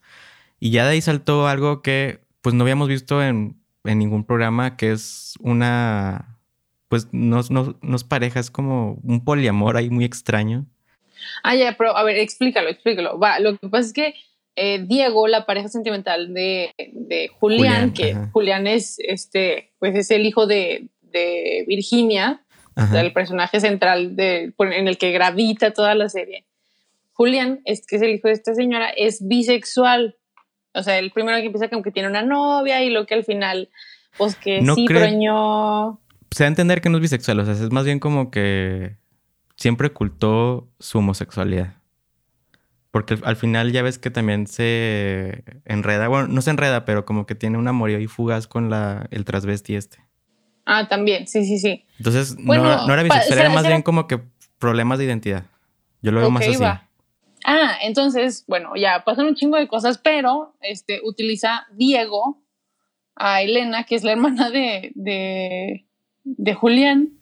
Y 0.60 0.72
ya 0.72 0.86
de 0.86 0.92
ahí 0.92 1.02
saltó 1.02 1.48
algo 1.48 1.82
que 1.82 2.22
pues 2.42 2.54
no 2.54 2.64
habíamos 2.64 2.88
visto 2.90 3.24
en, 3.24 3.60
en 3.84 4.00
ningún 4.00 4.24
programa, 4.24 4.78
que 4.78 4.92
es 4.92 5.36
una, 5.40 6.38
pues 6.90 7.08
no, 7.12 7.42
no, 7.50 7.78
no 7.82 7.96
es 7.96 8.04
pareja, 8.04 8.40
es 8.40 8.52
como 8.52 9.00
un 9.04 9.24
poliamor 9.24 9.78
ahí 9.78 9.90
muy 9.90 10.06
extraño. 10.06 10.66
Ah, 11.44 11.56
ya, 11.56 11.76
pero 11.78 11.96
a 11.96 12.04
ver, 12.04 12.18
explícalo, 12.18 12.70
explícalo. 12.70 13.20
Va, 13.20 13.40
lo 13.40 13.58
que 13.58 13.70
pasa 13.70 13.88
es 13.88 13.94
que 13.94 14.14
eh, 14.56 14.84
Diego, 14.84 15.28
la 15.28 15.46
pareja 15.46 15.70
sentimental 15.70 16.34
de, 16.34 16.74
de 16.78 17.28
Julián, 17.28 17.92
Julián, 17.92 17.94
que 17.94 18.12
ajá. 18.12 18.30
Julián 18.34 18.66
es 18.68 18.98
este, 19.00 19.72
pues 19.78 19.96
es 19.96 20.10
el 20.10 20.26
hijo 20.26 20.48
de, 20.48 20.90
de 21.02 21.64
Virginia, 21.68 22.42
o 22.76 22.86
sea, 22.86 23.02
el 23.02 23.14
personaje 23.14 23.60
central 23.60 24.16
de, 24.16 24.54
en 24.60 24.88
el 24.88 24.98
que 24.98 25.12
gravita 25.12 25.74
toda 25.74 25.96
la 25.96 26.10
serie. 26.10 26.46
Julián, 27.14 27.62
es 27.66 27.86
que 27.88 27.96
es 27.96 28.04
el 28.04 28.12
hijo 28.12 28.28
de 28.28 28.36
esta 28.36 28.54
señora, 28.54 28.90
es 28.90 29.28
bisexual. 29.28 30.16
O 30.74 30.84
sea, 30.84 31.00
el 31.00 31.12
primero 31.12 31.38
que 31.38 31.48
empieza 31.48 31.70
como 31.70 31.82
que 31.82 31.92
tiene 31.92 32.08
una 32.08 32.22
novia 32.22 32.84
y 32.84 32.92
lo 32.92 33.08
que 33.08 33.16
al 33.16 33.26
final, 33.26 33.70
pues 34.18 34.36
que 34.36 34.62
No 34.62 34.76
sí, 34.76 34.86
no. 34.88 36.00
Se 36.30 36.44
da 36.44 36.48
a 36.48 36.50
entender 36.50 36.82
que 36.82 36.90
no 36.90 36.98
es 36.98 37.02
bisexual, 37.02 37.40
o 37.40 37.46
sea, 37.46 37.54
es 37.54 37.72
más 37.72 37.86
bien 37.86 38.00
como 38.00 38.30
que 38.30 38.98
siempre 39.58 39.88
ocultó 39.88 40.70
su 40.80 41.00
homosexualidad. 41.00 41.74
Porque 42.92 43.16
al, 43.16 43.22
al 43.26 43.36
final 43.36 43.72
ya 43.72 43.82
ves 43.82 44.00
que 44.00 44.10
también 44.10 44.48
se 44.48 45.44
enreda, 45.66 46.08
bueno, 46.08 46.28
no 46.30 46.42
se 46.42 46.52
enreda, 46.52 46.86
pero 46.86 47.06
como 47.06 47.26
que 47.26 47.36
tiene 47.36 47.58
un 47.58 47.68
amorío 47.68 48.00
y 48.00 48.08
fugaz 48.08 48.48
con 48.48 48.70
la, 48.70 49.08
el 49.12 49.26
transvesti 49.26 49.76
este. 49.76 50.00
Ah, 50.66 50.88
también, 50.88 51.28
sí, 51.28 51.46
sí, 51.46 51.60
sí. 51.60 51.86
Entonces, 51.98 52.36
Bueno, 52.44 52.64
no, 52.64 52.88
no 52.88 52.94
era 52.94 53.04
bisexual, 53.04 53.40
era 53.40 53.50
más 53.50 53.62
será- 53.64 53.76
bien 53.76 53.84
como 53.84 54.08
que 54.08 54.20
problemas 54.60 55.00
de 55.00 55.06
identidad. 55.06 55.46
Yo 56.02 56.12
lo 56.12 56.20
veo 56.22 56.32
más 56.32 56.48
así. 56.48 56.62
va. 56.62 56.90
Ah, 57.46 57.78
entonces, 57.84 58.44
bueno, 58.48 58.76
ya 58.76 59.04
pasan 59.06 59.28
un 59.28 59.36
chingo 59.36 59.58
de 59.58 59.68
cosas, 59.68 59.98
pero 59.98 60.56
este 60.62 61.00
utiliza 61.04 61.68
Diego 61.74 62.42
a 63.16 63.42
Elena, 63.42 63.86
que 63.86 63.96
es 63.96 64.04
la 64.04 64.12
hermana 64.12 64.50
de, 64.50 64.92
de, 64.96 65.86
de 66.24 66.54
Julián, 66.54 67.14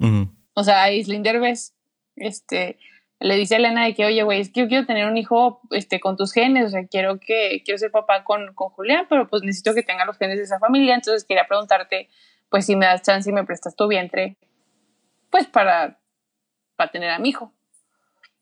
o 0.53 0.63
sea, 0.63 0.83
a 0.83 0.91
Islín 0.91 1.21
Derbez, 1.21 1.74
este, 2.15 2.77
le 3.19 3.35
dice 3.35 3.55
a 3.55 3.57
Elena 3.57 3.85
de 3.85 3.93
que, 3.95 4.05
oye, 4.05 4.23
güey, 4.23 4.41
es 4.41 4.49
que 4.51 4.61
yo 4.61 4.67
quiero 4.67 4.85
tener 4.85 5.07
un 5.07 5.17
hijo 5.17 5.61
este, 5.71 5.99
con 5.99 6.17
tus 6.17 6.31
genes, 6.33 6.65
o 6.65 6.69
sea, 6.69 6.85
quiero 6.87 7.19
que 7.19 7.61
quiero 7.63 7.77
ser 7.77 7.91
papá 7.91 8.23
con, 8.23 8.53
con 8.53 8.69
Julián, 8.69 9.05
pero 9.09 9.27
pues 9.27 9.41
necesito 9.43 9.73
que 9.73 9.83
tenga 9.83 10.05
los 10.05 10.17
genes 10.17 10.37
de 10.37 10.43
esa 10.43 10.59
familia, 10.59 10.95
entonces 10.95 11.23
quería 11.25 11.47
preguntarte, 11.47 12.09
pues 12.49 12.65
si 12.65 12.75
me 12.75 12.85
das 12.85 13.01
chance 13.01 13.29
y 13.29 13.33
me 13.33 13.43
prestas 13.45 13.75
tu 13.75 13.87
vientre, 13.87 14.37
pues 15.29 15.47
para, 15.47 15.99
para 16.75 16.91
tener 16.91 17.09
a 17.09 17.19
mi 17.19 17.29
hijo. 17.29 17.51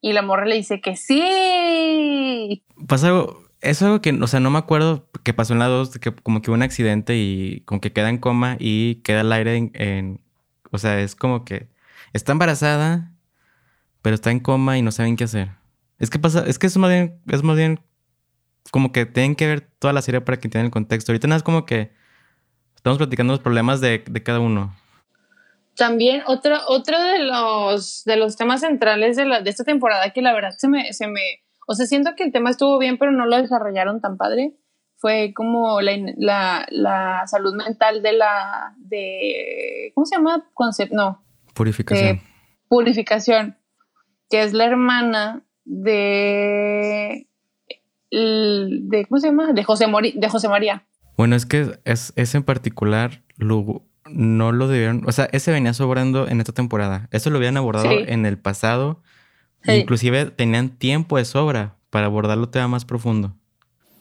Y 0.02 0.12
la 0.14 0.22
morra 0.22 0.46
le 0.46 0.56
dice 0.56 0.82
que 0.82 0.98
sí. 0.98 2.64
Pasa 2.88 3.08
algo, 3.08 3.44
es 3.62 3.82
algo 3.82 4.02
que, 4.02 4.12
o 4.12 4.28
sea, 4.28 4.40
no 4.42 4.50
me 4.50 4.60
acuerdo 4.60 5.08
que 5.24 5.34
pasó 5.34 5.54
en 5.54 5.60
la 5.60 5.68
2, 5.68 5.98
que 6.00 6.14
como 6.14 6.42
que 6.42 6.50
hubo 6.52 6.56
un 6.56 6.64
accidente 6.64 7.16
y 7.16 7.62
como 7.62 7.80
que 7.80 7.94
queda 7.94 8.10
en 8.10 8.18
coma 8.18 8.58
y 8.60 8.96
queda 9.04 9.22
al 9.22 9.32
aire 9.32 9.56
en, 9.56 9.72
en- 9.76 10.22
o 10.72 10.78
sea, 10.78 11.00
es 11.00 11.16
como 11.16 11.46
que 11.46 11.70
está 12.12 12.32
embarazada, 12.34 13.12
pero 14.04 14.13
está 14.13 14.30
en 14.30 14.42
coma 14.42 14.78
y 14.78 14.84
no 14.84 14.92
saben 14.92 15.16
qué 15.16 15.24
hacer. 15.24 15.50
Es 15.98 16.12
que 16.12 16.20
pasa, 16.20 16.44
es 16.46 16.60
que 16.60 16.68
es 16.68 16.78
más 16.78 16.92
bien, 16.92 17.20
es 17.28 17.42
más 17.42 17.56
bien 17.56 17.80
como 18.70 18.92
que 18.92 19.06
tienen 19.08 19.36
que 19.36 19.48
ver 19.48 19.62
toda 19.80 19.94
la 19.94 20.02
serie 20.02 20.22
para 20.22 20.38
que 20.38 20.48
entiendan 20.48 20.66
el 20.66 20.72
contexto. 20.72 21.12
Ahorita 21.12 21.28
nada 21.28 21.38
es 21.38 21.44
como 21.44 21.66
que 21.66 21.92
estamos 22.76 22.98
platicando 22.98 23.34
los 23.34 23.39
problemas 23.39 23.82
de, 23.82 24.04
de 24.06 24.24
cada 24.24 24.39
uno. 24.39 24.76
También 25.76 26.22
otro, 26.28 26.58
otro 26.68 27.02
de 27.02 27.20
los 27.20 28.04
de 28.04 28.18
los 28.18 28.36
temas 28.36 28.62
centrales 28.62 29.16
de, 29.16 29.26
la, 29.26 29.42
de 29.42 29.50
esta 29.50 29.63
temporada 29.63 30.12
que 30.12 30.22
la 30.22 30.34
verdad 30.34 30.52
se 30.58 30.68
me, 30.68 30.92
se 30.94 31.08
me, 31.08 31.22
o 31.66 31.74
sea, 31.74 31.88
siento 31.88 32.12
que 32.16 32.26
el 32.26 32.32
tema 32.34 32.50
estuvo 32.50 32.78
bien, 32.78 32.98
pero 32.98 33.12
no 33.12 33.26
lo 33.26 33.38
desarrollaron 33.38 34.02
tan 34.02 34.18
padre. 34.18 34.54
Fue 34.98 35.34
como 35.34 35.82
la, 35.82 35.94
la, 36.18 36.66
la 36.70 37.24
salud 37.28 37.56
mental 37.56 38.02
de 38.02 38.13
la, 38.13 38.74
de, 38.78 39.92
¿cómo 39.96 40.06
se 40.06 40.16
llama? 40.16 40.50
Concept, 40.54 40.92
no. 40.92 41.24
Purificación. 41.54 42.18
de 42.18 42.22
purificación, 42.70 43.58
que 44.34 44.41
es 44.41 44.52
la 44.54 44.65
hermana 44.65 45.43
de, 45.63 47.28
de 48.10 49.06
¿cómo 49.08 49.19
se 49.22 49.28
llama? 49.28 49.54
De 49.54 49.63
José, 49.63 49.86
Mori- 49.88 50.13
de 50.19 50.28
José 50.28 50.50
María. 50.50 50.88
Bueno, 51.15 51.36
es 51.36 51.46
que 51.46 51.78
es, 51.86 52.13
ese 52.15 52.38
en 52.38 52.43
particular 52.43 53.22
lo- 53.38 53.84
no 54.08 54.52
lo 54.52 54.67
debieron, 54.67 55.04
o 55.08 55.12
sea, 55.12 55.30
ese 55.34 55.52
venía 55.52 55.76
sobrando 55.76 56.28
en 56.28 56.39
esta 56.39 56.52
temporada. 56.52 57.08
Eso 57.12 57.30
lo 57.30 57.38
habían 57.38 57.58
abordado 57.58 57.91
Sí. 57.91 57.98
en 58.08 58.26
el 58.26 58.39
pasado. 58.39 59.04
Sí. 59.62 59.74
Inclusive 59.74 60.26
tenían 60.32 60.69
tiempo 60.69 61.17
de 61.17 61.26
sobra 61.26 61.76
para 61.91 62.08
abordarlo 62.08 62.50
tema 62.50 62.67
más 62.67 62.86
profundo. 62.86 63.36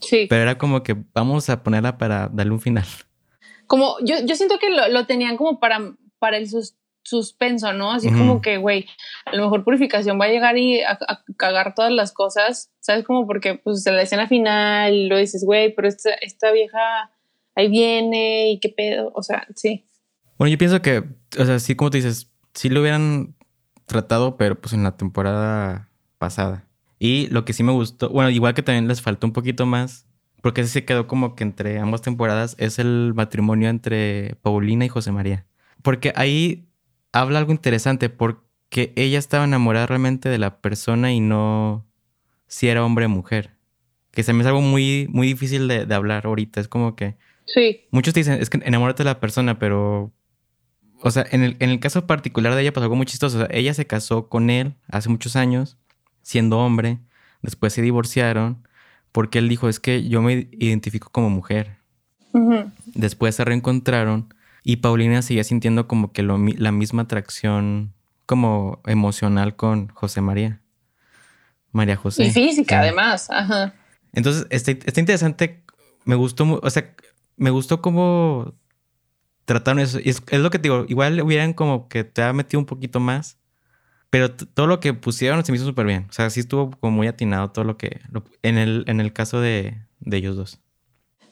Sí. 0.01 0.29
Pero 0.31 0.41
era 0.41 0.57
como 0.57 0.83
que 0.83 0.97
vamos 1.13 1.51
a 1.51 1.63
ponerla 1.63 1.99
para 1.99 2.29
darle 2.33 2.53
un 2.53 2.61
final. 2.61 2.87
como 3.67 3.97
yo, 4.03 4.17
yo 4.25 4.35
siento 4.35 4.59
que 4.59 4.71
lo, 4.71 4.89
lo 4.89 5.05
tenían 5.07 5.37
como 5.37 5.61
para, 5.61 5.79
para 6.19 6.39
el 6.39 6.49
sus- 6.49 6.75
suspenso, 7.05 7.73
¿no? 7.73 7.91
Así 7.93 8.09
como 8.11 8.41
que, 8.41 8.57
güey, 8.59 8.87
a 9.25 9.37
lo 9.37 9.45
mejor 9.45 9.65
purificación 9.65 10.21
va 10.21 10.27
a 10.27 10.29
llegar 10.29 10.57
y 10.57 10.81
a, 10.83 10.93
a 10.93 11.25
cagar 11.37 11.75
todas 11.75 11.93
las 11.93 12.13
cosas, 12.13 12.71
¿sabes? 12.81 13.05
Como 13.05 13.27
porque, 13.27 13.55
pues, 13.55 13.87
en 13.87 13.97
la 13.97 14.03
escena 14.03 14.27
final 14.27 15.09
lo 15.09 15.17
dices, 15.17 15.45
güey, 15.45 15.75
pero 15.75 15.89
esta, 15.89 16.15
esta 16.15 16.51
vieja 16.53 17.11
ahí 17.55 17.69
viene 17.69 18.53
y 18.53 18.61
qué 18.61 18.69
pedo, 18.69 19.13
o 19.15 19.23
sea, 19.23 19.47
sí. 19.55 19.87
Bueno, 20.39 20.51
yo 20.51 20.59
pienso 20.59 20.83
que, 20.83 21.05
o 21.39 21.45
sea, 21.45 21.59
sí, 21.59 21.75
como 21.75 21.91
tú 21.91 21.97
dices, 21.97 22.31
sí 22.55 22.69
lo 22.69 22.81
hubieran 22.81 23.35
tratado, 23.87 24.37
pero 24.37 24.61
pues 24.61 24.73
en 24.73 24.83
la 24.83 24.97
temporada 24.97 25.91
pasada. 26.19 26.67
Y 26.99 27.27
lo 27.29 27.45
que 27.45 27.53
sí 27.53 27.63
me 27.63 27.73
gustó, 27.73 28.11
bueno, 28.11 28.31
igual 28.31 28.55
que 28.55 28.63
también 28.63 28.89
les 28.89 29.03
faltó 29.03 29.27
un 29.27 29.33
poquito 29.33 29.67
más, 29.67 30.07
porque 30.41 30.65
se 30.65 30.85
quedó 30.85 31.07
como 31.07 31.35
que 31.35 31.45
entre 31.45 31.79
ambas 31.79 32.03
temporadas, 32.03 32.57
es 32.59 32.79
el 32.79 33.13
matrimonio 33.15 33.69
entre 33.69 34.37
Paulina 34.43 34.85
y 34.85 34.89
José 34.89 35.13
María. 35.13 35.47
Porque 35.83 36.13
ahí 36.17 36.69
habla 37.13 37.39
algo 37.39 37.53
interesante, 37.53 38.09
porque 38.09 38.43
ella 38.97 39.19
estaba 39.19 39.45
enamorada 39.45 39.87
realmente 39.87 40.29
de 40.29 40.39
la 40.39 40.61
persona 40.61 41.13
y 41.13 41.21
no 41.21 41.87
si 42.47 42.69
era 42.69 42.85
hombre 42.85 43.07
o 43.07 43.09
mujer. 43.09 43.57
Que 44.11 44.23
se 44.23 44.33
me 44.33 44.43
es 44.43 44.47
algo 44.47 44.61
muy, 44.61 45.09
muy 45.11 45.27
difícil 45.27 45.69
de, 45.69 45.87
de 45.87 45.95
hablar 45.95 46.27
ahorita. 46.27 46.61
Es 46.61 46.69
como 46.69 46.97
que 46.97 47.17
Sí, 47.47 47.83
Muchos 47.91 48.15
te 48.15 48.21
dicen, 48.21 48.41
es 48.41 48.51
que 48.51 48.61
enamórate 48.65 49.03
de 49.03 49.11
la 49.11 49.21
persona, 49.21 49.59
pero. 49.59 50.13
O 51.03 51.11
sea, 51.11 51.27
en 51.31 51.43
el, 51.43 51.57
en 51.59 51.71
el 51.71 51.81
caso 51.81 52.07
particular 52.07 52.55
de 52.55 52.63
ella 52.63 52.73
pasó 52.73 52.85
algo 52.85 52.97
muy 52.97 53.07
chistoso. 53.07 53.37
O 53.37 53.41
sea, 53.41 53.49
ella 53.51 53.75
se 53.75 53.87
casó 53.87 54.29
con 54.29 54.51
él 54.51 54.75
hace 54.89 55.09
muchos 55.09 55.35
años, 55.35 55.77
siendo 56.23 56.59
hombre. 56.59 56.99
Después 57.43 57.73
se 57.73 57.83
divorciaron 57.83 58.67
porque 59.11 59.39
él 59.39 59.49
dijo, 59.49 59.69
es 59.69 59.81
que 59.81 60.09
yo 60.09 60.23
me 60.23 60.49
identifico 60.53 61.11
como 61.11 61.29
mujer. 61.29 61.79
Después 62.95 63.35
se 63.35 63.45
reencontraron 63.45 64.33
y 64.63 64.77
Paulina 64.77 65.21
seguía 65.21 65.45
sintiendo 65.45 65.87
como 65.87 66.13
que 66.13 66.23
lo 66.23 66.39
la 66.39 66.73
misma 66.73 67.03
atracción 67.03 67.93
como 68.27 68.81
emocional 68.87 69.57
con 69.57 69.89
José 69.89 70.21
María. 70.21 70.61
María 71.73 71.97
José. 71.97 72.25
y 72.25 72.31
física, 72.31 72.77
Sí. 72.77 72.81
además, 72.81 73.31
ajá. 73.31 73.75
Entonces, 74.13 74.47
está, 74.51 74.73
está 74.73 75.01
interesante. 75.01 75.65
Me 76.05 76.15
gustó, 76.17 76.61
o 76.63 76.71
sea, 76.71 76.95
me 77.37 77.51
gustó 77.51 77.81
cómo 77.81 78.55
trataron 79.47 79.81
eso. 79.81 79.99
Y 79.99 80.11
es, 80.11 80.23
es 80.31 80.41
lo 80.41 80.51
que 80.51 80.59
te 80.59 80.65
digo, 80.65 80.85
igual 80.89 81.21
hubieran 81.23 81.55
como 81.55 81.89
que 81.89 82.05
te 82.05 82.23
ha 82.23 82.33
metido 82.33 82.61
un 82.61 82.67
poquito 82.67 83.01
más, 83.01 83.39
pero 84.11 84.31
todo 84.31 84.67
lo 84.67 84.81
que 84.81 84.93
pusieron 84.93 85.43
se 85.45 85.51
me 85.53 85.57
hizo 85.57 85.65
súper 85.65 85.87
bien. 85.87 86.07
O 86.11 86.13
sea, 86.13 86.29
sí 86.29 86.41
estuvo 86.41 86.71
como 86.73 86.95
muy 86.97 87.07
atinado 87.07 87.51
todo 87.51 87.65
lo 87.65 87.79
que, 87.79 88.01
lo- 88.11 88.25
en, 88.43 88.59
el, 88.59 88.85
en 88.87 89.01
el 89.01 89.13
caso 89.15 89.41
de, 89.41 89.79
de 90.01 90.17
ellos 90.19 90.37
dos. 90.37 90.61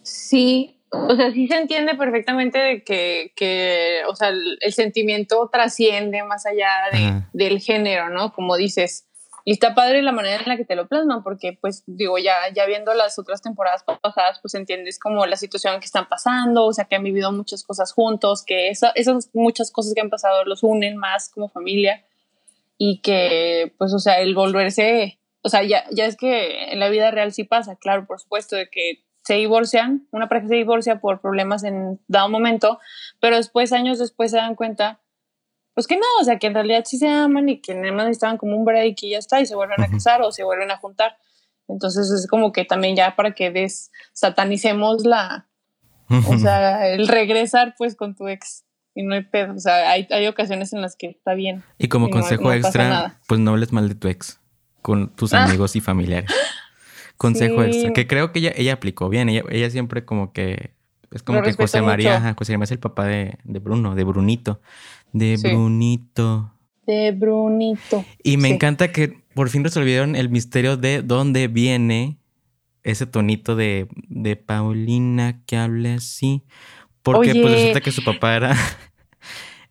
Sí, 0.03 0.80
o 0.93 1.15
sea, 1.17 1.31
sí 1.33 1.47
se 1.49 1.57
entiende 1.57 1.95
perfectamente 1.95 2.59
de 2.59 2.85
que, 2.85 3.33
que 3.37 4.03
o 4.09 4.17
sea, 4.17 4.29
el, 4.29 4.59
el 4.61 4.73
sentimiento 4.73 5.49
trasciende 5.53 6.23
más 6.25 6.47
allá 6.47 6.71
de- 6.93 6.99
del 7.33 7.61
género, 7.61 8.09
¿no? 8.11 8.33
Como 8.33 8.57
dices. 8.57 9.07
Y 9.45 9.53
está 9.53 9.75
padre 9.75 10.03
la 10.03 10.13
manera 10.13 10.43
en 10.43 10.49
la 10.49 10.57
que 10.59 10.67
te 10.67 10.77
lo 10.77 10.87
plasman, 10.87 11.23
porque, 11.23 11.57
pues, 11.59 11.83
digo, 11.87 12.19
ya, 12.19 12.35
ya 12.55 12.67
viendo 12.67 12.93
las 12.93 13.19
otras 13.19 13.41
temporadas 13.41 13.85
pasadas, 14.03 14.39
pues 14.43 14.55
entiendes 14.55 14.99
como 14.99 15.25
la 15.25 15.37
situación 15.37 15.81
que 15.81 15.87
están 15.87 16.09
pasando, 16.11 16.67
o 16.67 16.73
sea, 16.75 16.85
que 16.85 16.97
han 16.97 17.03
vivido 17.05 17.33
muchas 17.33 17.65
cosas 17.65 17.93
juntos, 17.93 18.45
que 18.45 18.69
esa- 18.69 18.93
esas 18.95 19.31
muchas 19.33 19.71
cosas 19.73 19.95
que 19.95 20.01
han 20.03 20.11
pasado 20.11 20.45
los 20.45 20.63
unen 20.63 20.99
más 20.99 21.31
como 21.31 21.49
familia 21.49 22.05
y 22.77 23.01
que, 23.01 23.73
pues, 23.79 23.95
o 23.95 23.99
sea, 23.99 24.21
el 24.21 24.35
volverse, 24.35 25.19
o 25.43 25.49
sea, 25.49 25.63
ya, 25.63 25.85
ya 25.91 26.05
es 26.05 26.17
que 26.17 26.73
en 26.73 26.79
la 26.79 26.89
vida 26.91 27.11
real 27.11 27.33
sí 27.33 27.45
pasa, 27.45 27.77
claro, 27.77 28.07
por 28.07 28.21
supuesto, 28.21 28.57
de 28.57 28.69
que 28.69 29.05
se 29.31 29.37
divorcian, 29.37 30.09
una 30.11 30.29
pareja 30.29 30.49
se 30.49 30.57
divorcia 30.57 30.99
por 31.01 31.21
problemas 31.21 31.63
en 31.63 32.01
dado 32.09 32.29
momento, 32.29 32.81
pero 33.21 33.37
después, 33.37 33.73
años 33.73 34.01
después, 34.01 34.33
se 34.33 34.39
dan 34.39 34.57
cuenta, 34.57 34.99
pues 35.73 35.87
que 35.87 35.95
no, 35.97 36.03
o 36.21 36.25
sea, 36.25 36.41
que 36.41 36.49
en 36.49 36.55
realidad 36.55 36.83
sí 36.85 36.99
se 36.99 37.07
aman 37.09 37.49
y 37.49 37.61
que 37.61 37.73
nada 37.77 37.93
más 37.93 38.07
necesitaban 38.07 38.39
como 38.39 38.57
un 38.57 38.65
break 38.65 38.97
y 39.03 39.11
ya 39.11 39.19
está, 39.19 39.41
y 39.41 39.47
se 39.47 39.55
vuelven 39.55 39.81
a 39.81 39.87
casar 39.89 40.21
o 40.23 40.33
se 40.33 40.43
vuelven 40.43 40.73
a 40.73 40.79
juntar. 40.79 41.17
Entonces 41.69 42.11
es 42.11 42.27
como 42.27 42.51
que 42.51 42.65
también 42.65 42.97
ya 42.97 43.15
para 43.15 43.31
que 43.31 43.53
desatanicemos 43.53 45.05
la, 45.07 45.47
o 46.09 46.37
sea, 46.39 46.89
el 46.89 47.07
regresar 47.07 47.77
pues 47.79 47.95
con 47.95 48.17
tu 48.17 48.27
ex 48.27 48.65
y 48.97 49.05
no 49.05 49.15
hay 49.15 49.23
pedo, 49.23 49.55
o 49.55 49.59
sea, 49.61 49.91
hay, 49.91 50.09
hay 50.11 50.27
ocasiones 50.27 50.73
en 50.73 50.81
las 50.83 50.97
que 50.97 51.07
está 51.11 51.35
bien. 51.35 51.63
y 51.79 51.87
como 51.87 52.09
y 52.09 52.11
consejo 52.11 52.43
no 52.43 52.53
extra, 52.53 53.21
pues 53.29 53.39
no 53.39 53.53
hables 53.53 53.73
mal 53.73 53.89
de 53.89 53.95
tu 53.95 54.09
ex 54.09 54.41
con 54.83 55.15
tus 55.15 55.33
Ah. 55.35 55.45
amigos 55.45 55.77
y 55.77 55.81
familiares. 55.81 56.29
Consejo 57.21 57.63
Sí. 57.65 57.69
extra, 57.71 57.93
que 57.93 58.07
creo 58.07 58.33
que 58.33 58.39
ella, 58.39 58.53
ella 58.57 58.73
aplicó 58.73 59.11
bien. 59.11 59.29
Ella, 59.29 59.43
ella 59.51 59.69
siempre 59.69 60.07
como 60.07 60.33
que... 60.33 60.71
Es 61.11 61.23
como 61.23 61.41
Lo 61.41 61.45
que 61.45 61.53
José 61.53 61.83
María, 61.83 62.17
ajá, 62.17 62.35
José 62.39 62.53
María 62.57 62.65
es 62.65 62.71
el 62.71 62.79
papá 62.79 63.05
de, 63.05 63.37
de 63.45 63.59
Bruno, 63.59 63.95
de 63.95 64.05
Brunito. 64.05 64.63
De 65.13 65.37
Sí. 65.37 65.49
Brunito. 65.49 66.55
De 66.87 67.13
Brunito. 67.13 68.07
Y 68.23 68.39
me 68.39 68.49
Sí. 68.49 68.55
encanta 68.55 68.91
que 68.91 69.21
por 69.35 69.51
fin 69.51 69.63
resolvieron 69.65 70.17
el 70.17 70.31
misterio 70.31 70.79
de 70.79 71.03
dónde 71.03 71.49
viene 71.49 72.17
ese 72.85 73.05
tonito 73.05 73.55
de, 73.55 73.87
de 74.09 74.37
Paulina 74.37 75.43
que 75.45 75.59
habla 75.59 75.97
así. 75.97 76.43
Porque 77.03 77.35
pues 77.35 77.53
resulta 77.53 77.81
que 77.83 77.93
su 77.93 78.03
papá 78.03 78.35
era. 78.35 78.57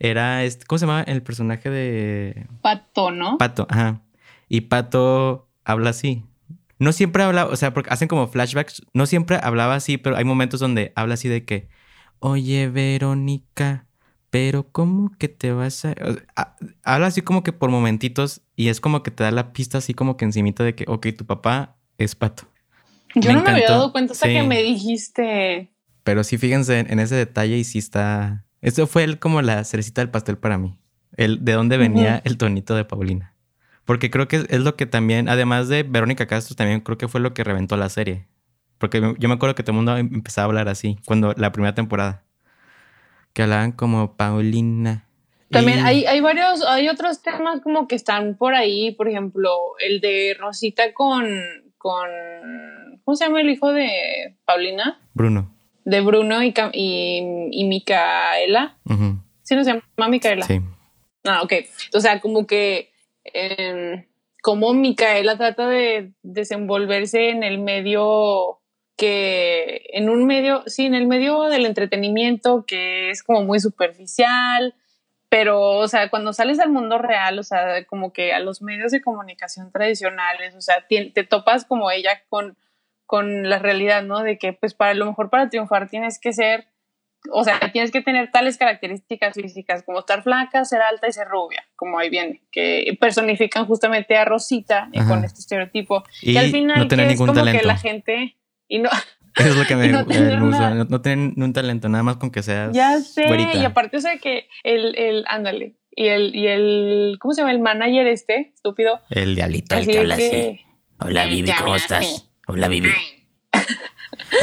Era 0.01 0.43
este. 0.45 0.65
¿Cómo 0.65 0.79
se 0.79 0.85
llama 0.85 1.01
el 1.03 1.21
personaje 1.23 1.69
de 1.69 2.47
Pato, 2.61 3.11
¿no? 3.11 3.37
Pato? 3.37 3.65
Ajá. 3.69 4.01
Y 4.47 4.61
Pato 4.61 5.49
habla 5.65 5.89
así. 5.89 6.23
No 6.79 6.91
siempre 6.93 7.23
habla, 7.23 7.45
o 7.45 7.55
sea, 7.55 7.73
porque 7.73 7.89
hacen 7.91 8.07
como 8.07 8.27
flashbacks. 8.27 8.81
No 8.93 9.05
siempre 9.05 9.37
hablaba 9.41 9.75
así, 9.75 9.97
pero 9.97 10.15
hay 10.15 10.23
momentos 10.23 10.59
donde 10.59 10.93
habla 10.95 11.13
así 11.15 11.27
de 11.27 11.43
que, 11.45 11.67
oye, 12.19 12.69
Verónica, 12.69 13.85
pero 14.29 14.69
¿cómo 14.71 15.11
que 15.17 15.27
te 15.27 15.51
vas 15.51 15.83
a...? 15.85 15.93
ha- 16.35 16.55
habla 16.83 17.07
así 17.07 17.21
como 17.21 17.43
que 17.43 17.51
por 17.53 17.69
momentitos 17.69 18.41
y 18.55 18.69
es 18.69 18.79
como 18.79 19.03
que 19.03 19.11
te 19.11 19.23
da 19.23 19.31
la 19.31 19.51
pista 19.53 19.79
así 19.79 19.93
como 19.93 20.15
que 20.17 20.25
encimita 20.25 20.63
de 20.63 20.75
que, 20.75 20.85
ok, 20.87 21.07
tu 21.17 21.25
papá 21.25 21.77
es 21.97 22.15
Pato. 22.15 22.43
Yo 23.15 23.29
me 23.31 23.37
no 23.37 23.43
me 23.43 23.49
había 23.51 23.67
dado 23.69 23.91
cuenta 23.91 24.13
hasta 24.13 24.27
Sí. 24.27 24.33
que 24.33 24.43
me 24.43 24.61
dijiste. 24.61 25.73
Pero 26.03 26.23
sí, 26.23 26.37
fíjense 26.37 26.79
en, 26.79 26.91
en 26.91 26.99
ese 26.99 27.15
detalle 27.15 27.57
y 27.57 27.63
sí 27.63 27.79
está... 27.79 28.45
Eso 28.61 28.87
fue 28.87 29.03
el, 29.03 29.19
como 29.19 29.41
la 29.41 29.63
cerecita 29.63 30.01
del 30.01 30.11
pastel 30.11 30.37
para 30.37 30.57
mí. 30.57 30.79
El, 31.17 31.43
de 31.43 31.53
dónde 31.53 31.77
venía 31.77 32.21
el 32.23 32.37
tonito 32.37 32.75
de 32.75 32.85
Paulina. 32.85 33.35
Porque 33.89 34.11
creo 34.11 34.27
que 34.27 34.35
es, 34.49 34.59
lo 34.59 34.75
que 34.75 34.85
también, 34.85 35.29
además 35.29 35.67
de 35.67 35.81
Verónica 35.81 36.27
Castro, 36.27 36.55
también 36.55 36.81
creo 36.81 36.99
que 36.99 37.07
fue 37.07 37.19
lo 37.19 37.33
que 37.33 37.43
reventó 37.43 37.75
la 37.75 37.89
serie. 37.89 38.27
Porque 38.77 39.01
yo 39.17 39.27
me 39.27 39.33
acuerdo 39.33 39.55
que 39.55 39.63
todo 39.63 39.71
el 39.71 39.77
mundo 39.77 39.97
em- 39.97 40.11
empezaba 40.13 40.43
a 40.43 40.45
hablar 40.45 40.69
así, 40.69 40.97
cuando 41.07 41.33
la 41.35 41.51
primera 41.51 41.73
temporada. 41.73 42.23
Que 43.33 43.41
hablaban 43.41 43.71
como 43.71 44.15
Paulina. 44.15 45.07
También 45.49 45.79
Y- 45.79 45.81
hay, 45.81 46.05
hay 46.05 46.21
varios, 46.21 46.63
hay 46.67 46.87
otros 46.87 47.23
temas 47.23 47.61
como 47.61 47.87
que 47.87 47.95
están 47.95 48.37
por 48.37 48.53
ahí, 48.53 48.91
por 48.91 49.09
ejemplo, 49.09 49.49
el 49.79 50.01
de 50.01 50.37
Rosita 50.39 50.93
con, 50.93 51.27
con, 51.79 52.07
¿cómo 53.03 53.15
se 53.15 53.25
llama 53.25 53.41
el 53.41 53.49
hijo 53.49 53.73
de 53.73 54.37
Paulina? 54.45 55.01
Bruno. 55.15 55.51
De 55.83 56.01
Bruno 56.01 56.43
y, 56.43 56.53
y, 56.73 57.47
y 57.53 57.63
Micaela. 57.67 58.77
Sí, 59.41 59.55
no 59.55 59.63
se 59.63 59.71
llama 59.71 60.09
Micaela. 60.09 60.45
Sí. 60.45 60.61
Ah, 61.25 61.41
ok. 61.41 61.53
O 61.95 61.99
sea, 61.99 62.21
como 62.21 62.45
que 62.45 62.91
eh, 63.25 64.07
como 64.41 64.73
Micaela 64.73 65.37
trata 65.37 65.67
de 65.67 66.13
desenvolverse 66.23 67.29
en 67.29 67.43
el 67.43 67.59
medio 67.59 68.59
que, 68.97 69.83
en 69.93 70.09
un 70.09 70.25
medio, 70.25 70.63
sí, 70.65 70.85
en 70.85 70.95
el 70.95 71.07
medio 71.07 71.43
del 71.43 71.65
entretenimiento 71.65 72.65
que 72.65 73.11
es 73.11 73.23
como 73.23 73.43
muy 73.43 73.59
superficial 73.59 74.75
pero, 75.29 75.77
o 75.77 75.87
sea, 75.87 76.09
cuando 76.09 76.33
sales 76.33 76.59
al 76.59 76.71
mundo 76.71 76.97
real, 76.97 77.37
o 77.37 77.43
sea, 77.43 77.85
como 77.85 78.11
que 78.11 78.33
a 78.33 78.39
los 78.39 78.63
medios 78.63 78.91
de 78.91 79.01
comunicación 79.01 79.71
tradicionales, 79.71 80.55
o 80.55 80.61
sea, 80.61 80.87
te 80.87 81.23
topas 81.23 81.65
como 81.65 81.91
ella 81.91 82.23
con, 82.29 82.57
con 83.05 83.47
la 83.47 83.59
realidad, 83.59 84.01
¿no? 84.01 84.21
De 84.23 84.39
que, 84.39 84.53
pues, 84.53 84.73
para 84.73 84.95
lo 84.95 85.05
mejor 85.05 85.29
para 85.29 85.47
triunfar 85.49 85.87
tienes 85.87 86.19
que 86.19 86.33
ser, 86.33 86.67
o 87.31 87.43
sea, 87.43 87.59
tienes 87.71 87.91
que 87.91 88.01
tener 88.01 88.31
tales 88.31 88.57
características 88.57 89.35
físicas 89.35 89.83
como 89.83 89.99
estar 89.99 90.23
flaca, 90.23 90.63
ser 90.65 90.81
alta 90.81 91.07
y 91.07 91.11
ser 91.11 91.27
rubia, 91.27 91.63
como 91.75 91.99
ahí 91.99 92.09
viene, 92.09 92.41
que 92.51 92.97
personifican 92.99 93.65
justamente 93.65 94.15
a 94.17 94.25
Rosita 94.25 94.89
eh, 94.93 95.01
con 95.07 95.23
este 95.25 95.39
estereotipo. 95.41 96.03
Y 96.21 96.31
Y 96.31 96.37
al 96.37 96.51
final 96.51 96.77
no 96.79 96.87
tener 96.87 97.07
que 97.07 97.13
es 97.13 97.19
ningún 97.19 97.27
como 97.27 97.39
talento. 97.39 97.61
que 97.61 97.67
la 97.67 97.77
gente, 97.77 98.37
y 98.67 98.79
no, 98.79 98.89
Eso 99.35 99.49
es 99.49 99.55
lo 99.57 99.65
que 99.65 99.75
me, 99.77 99.87
no 99.89 100.05
tener 100.05 100.41
una- 100.41 100.69
No, 100.75 100.85
no 100.85 101.01
tener 101.01 101.33
un 101.43 101.53
talento, 101.53 101.89
nada 101.89 102.03
más 102.03 102.17
con 102.17 102.31
que 102.31 102.41
seas 102.41 102.71
Ya 102.73 102.99
sé, 102.99 103.27
güerita. 103.27 103.55
y 103.55 103.65
aparte, 103.65 103.97
o 103.97 104.01
sea, 104.01 104.17
que 104.17 104.47
el, 104.63 104.97
el, 104.97 105.25
ándale, 105.27 105.75
y 105.91 106.07
el, 106.07 106.33
y 106.33 106.47
el, 106.47 107.17
¿cómo 107.19 107.33
se 107.33 107.41
llama? 107.41 107.51
El 107.51 107.59
manager 107.59 108.07
este, 108.07 108.51
estúpido. 108.55 109.01
El 109.09 109.35
diablito, 109.35 109.75
el 109.75 109.85
que 109.87 109.99
habla 109.99 110.15
así. 110.15 110.29
que, 110.29 110.61
Hola, 111.01 111.25
Vivi, 111.25 111.51
¿cómo 111.51 111.75
estás? 111.75 112.29
Hola, 112.47 112.67
Vivi. 112.69 112.89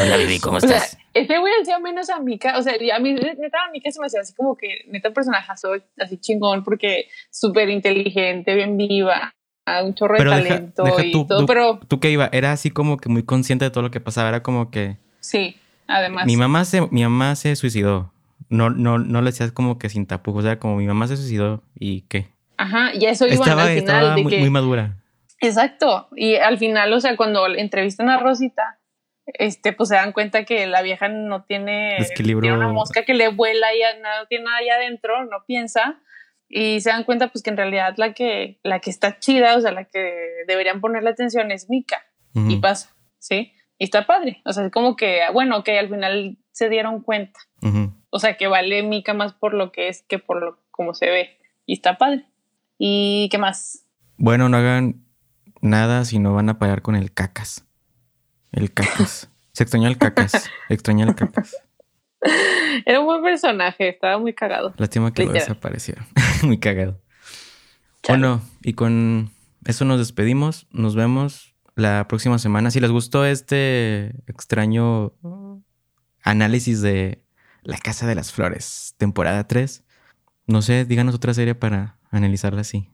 Hola, 0.03 0.17
Vivi, 0.19 0.39
¿cómo 0.41 0.59
estás? 0.59 0.99
Ese 1.21 1.39
güey 1.39 1.53
hacía 1.61 1.79
menos 1.79 2.11
a 2.11 2.21
Mika, 2.21 2.59
o 2.59 2.63
sea, 2.63 2.75
a 2.95 2.99
mí, 2.99 3.15
neta, 3.15 3.59
a 3.67 3.71
Mika 3.71 3.91
se 3.91 4.01
me 4.01 4.07
hacía 4.07 4.21
así 4.21 4.35
como 4.35 4.57
que, 4.57 4.85
neta, 4.89 5.13
personajazo, 5.13 5.71
así 5.99 6.19
chingón, 6.19 6.65
porque 6.65 7.09
súper 7.31 7.71
inteligente, 7.71 8.55
bien 8.55 8.77
viva, 8.77 9.35
a 9.67 9.83
un 9.83 9.95
chorro 9.95 10.17
de 10.17 10.25
deja, 10.25 10.37
talento 10.37 10.85
deja 10.85 11.05
y 11.05 11.13
tú, 11.13 11.27
todo, 11.27 11.41
tú, 11.41 11.47
pero 11.47 11.81
tú 11.87 12.01
que 12.01 12.11
iba, 12.11 12.29
era 12.33 12.53
así 12.53 12.71
como 12.71 12.97
que 12.97 13.09
muy 13.09 13.25
consciente 13.25 13.65
de 13.65 13.71
todo 13.71 13.83
lo 13.83 13.91
que 13.91 14.01
pasaba. 14.01 14.29
Era 14.29 14.43
como 14.43 14.71
que 14.71 14.97
sí, 15.21 15.57
además. 15.89 16.25
mi 16.27 16.37
mamá 16.37 16.65
se, 16.65 16.81
mi 16.91 17.03
mamá 17.03 17.35
se 17.35 17.55
suicidó. 17.57 18.13
No, 18.49 18.71
no, 18.71 18.99
no 18.99 19.23
le 19.23 19.31
decías 19.31 19.51
como 19.51 19.79
que 19.79 19.89
sin 19.89 20.07
tapujos. 20.07 20.45
Era 20.45 20.61
como 20.61 20.77
mi 20.77 20.87
mamá 20.87 21.09
se 21.09 21.17
suicidó 21.17 21.63
y 21.75 22.03
qué. 22.03 22.29
Ajá, 22.59 22.95
y 22.95 23.07
eso 23.07 23.27
iban 23.27 23.41
Estaba, 23.41 23.63
al 23.65 23.69
final, 23.69 23.79
estaba 23.79 24.15
de 24.15 24.23
muy, 24.23 24.33
que, 24.33 24.39
muy 24.39 24.51
madura. 24.51 24.97
Exacto. 25.41 26.09
Y 26.15 26.37
al 26.37 26.59
final, 26.59 26.93
o 26.93 27.01
sea, 27.01 27.17
cuando 27.17 27.47
entrevistan 27.49 28.09
a 28.09 28.19
Rosita, 28.19 28.79
este, 29.27 29.73
pues 29.73 29.89
se 29.89 29.97
dan 29.97 30.13
cuenta 30.13 30.45
que 30.45 30.67
la 30.67 30.83
vieja 30.83 31.09
no 31.09 31.45
tiene, 31.45 31.99
tiene 32.17 32.53
una 32.53 32.69
mosca 32.69 33.05
que 33.05 33.15
le 33.15 33.29
vuela 33.29 33.75
y 33.75 33.81
no 34.01 34.27
tiene 34.29 34.45
nada 34.45 34.59
ahí 34.59 34.69
adentro, 34.69 35.25
no 35.25 35.45
piensa. 35.47 36.01
Y 36.49 36.81
se 36.81 36.91
dan 36.91 37.03
cuenta, 37.03 37.29
pues, 37.29 37.43
que 37.43 37.51
en 37.51 37.57
realidad 37.57 37.95
la 37.97 38.13
que, 38.13 38.61
la 38.63 38.79
que 38.79 38.91
está 38.91 39.19
chida, 39.19 39.57
o 39.57 39.61
sea, 39.61 39.73
la 39.73 39.85
que 39.85 40.45
deberían 40.47 40.81
ponerle 40.81 41.11
atención 41.11 41.51
es 41.51 41.69
Mika. 41.69 42.05
Ujú. 42.35 42.51
Y 42.51 42.57
pasa, 42.59 42.95
¿sí? 43.19 43.53
Y 43.79 43.85
está 43.85 44.07
padre. 44.07 44.43
O 44.45 44.53
sea, 44.53 44.67
es 44.67 44.73
como 44.73 44.95
que, 44.95 45.23
bueno, 45.33 45.65
que 45.65 45.79
al 45.79 45.89
final 45.89 46.39
se 46.53 46.69
dieron 46.69 47.03
cuenta. 47.03 47.41
O 48.11 48.19
sea, 48.19 48.37
que 48.37 48.47
vale 48.47 48.83
Mika 48.83 49.13
más 49.13 49.35
por 49.35 49.53
lo 49.53 49.73
que 49.73 49.89
es 49.89 50.03
que 50.03 50.19
por 50.19 50.41
lo 50.41 50.59
como 50.71 50.95
se 50.95 51.11
ve. 51.11 51.37
Y 51.67 51.75
está 51.75 51.99
padre. 51.99 52.25
¿Y 52.79 53.29
qué 53.31 53.39
más? 53.39 53.85
Bueno, 54.17 54.49
no 54.49 54.57
hagan 54.57 55.05
nada 55.61 56.05
si 56.05 56.19
no 56.19 56.33
van 56.33 56.49
a 56.49 56.59
pagar 56.59 56.81
con 56.81 56.95
el 56.95 57.13
cacas. 57.13 57.66
El 58.57 58.73
cacas. 58.73 59.31
Se 59.53 59.63
extraña 59.63 59.89
el 59.89 59.99
cacas. 59.99 60.51
Extraña 60.71 61.05
el 61.05 61.15
cacas. 61.15 61.55
Era 62.87 63.01
un 63.01 63.07
buen 63.07 63.23
personaje, 63.23 63.91
estaba 63.91 64.19
muy 64.19 64.33
cagado. 64.33 64.75
Lástima 64.79 65.13
que 65.13 65.23
lo 65.23 65.33
Literal. 65.33 65.49
desapareció. 65.49 65.95
Muy 66.43 66.59
cagado. 66.59 66.99
Chale. 68.03 68.19
Bueno, 68.19 68.43
y 68.63 68.73
con 68.73 69.31
eso 69.67 69.85
nos 69.85 69.99
despedimos. 69.99 70.67
Nos 70.71 70.97
vemos 70.97 71.55
la 71.75 72.09
próxima 72.09 72.39
semana. 72.39 72.71
Si 72.71 72.81
les 72.81 72.91
gustó 72.91 73.27
este 73.27 74.15
extraño 74.27 75.13
análisis 76.23 76.81
de 76.81 77.23
La 77.63 77.77
Casa 77.79 78.07
de 78.07 78.15
las 78.15 78.33
Flores, 78.33 78.95
temporada 78.97 79.47
3, 79.47 79.85
no 80.47 80.63
sé, 80.63 80.87
díganos 80.87 81.15
otra 81.15 81.35
serie 81.35 81.55
para 81.55 81.99
analizarla 82.11 82.63
así. 82.63 82.89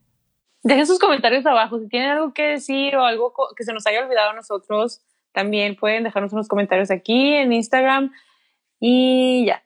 Dejen 0.65 0.87
sus 0.87 0.99
comentarios 0.99 1.47
abajo. 1.47 1.79
Si 1.79 1.89
tienen 1.89 2.11
algo 2.11 2.35
que 2.35 2.43
decir 2.43 2.97
o 2.97 3.05
algo 3.05 3.33
que 3.57 3.65
se 3.65 3.73
nos 3.73 3.87
haya 3.87 4.05
olvidado 4.05 4.31
a 4.31 4.35
nosotros, 4.35 5.01
también 5.33 5.77
pueden 5.77 6.05
dejarnos 6.05 6.33
unos 6.33 6.49
comentarios 6.49 6.91
aquí 6.91 7.35
en 7.35 7.53
Instagram. 7.53 8.13
Y 8.81 9.47
ya. 9.47 9.63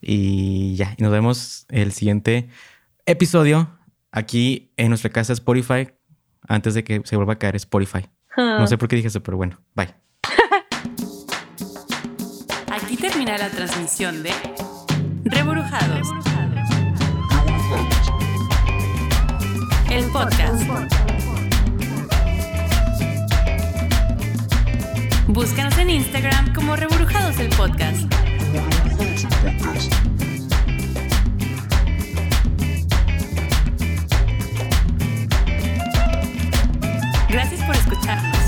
Y 0.00 0.74
ya, 0.76 0.94
y 0.98 1.02
nos 1.02 1.12
vemos 1.12 1.66
el 1.70 1.92
siguiente 1.92 2.48
episodio 3.06 3.68
aquí 4.12 4.72
en 4.76 4.88
nuestra 4.88 5.10
casa 5.10 5.32
Spotify, 5.32 5.88
antes 6.46 6.74
de 6.74 6.84
que 6.84 7.00
se 7.04 7.16
vuelva 7.16 7.34
a 7.34 7.38
caer 7.38 7.56
Spotify. 7.56 8.06
No 8.36 8.66
sé 8.66 8.76
por 8.76 8.88
qué 8.88 8.96
dije 8.96 9.08
eso, 9.08 9.22
pero 9.22 9.36
bueno, 9.36 9.60
bye. 9.74 9.94
Aquí 12.70 12.96
termina 12.96 13.38
la 13.38 13.48
transmisión 13.48 14.22
de 14.22 14.32
Reburujados. 15.24 16.08
El 19.90 20.04
podcast. 20.10 21.03
Búscanos 25.28 25.78
en 25.78 25.88
Instagram 25.90 26.52
como 26.54 26.76
Reburujados 26.76 27.38
el 27.38 27.48
Podcast. 27.48 28.02
Gracias 37.28 37.62
por 37.62 37.74
escucharnos. 37.74 38.43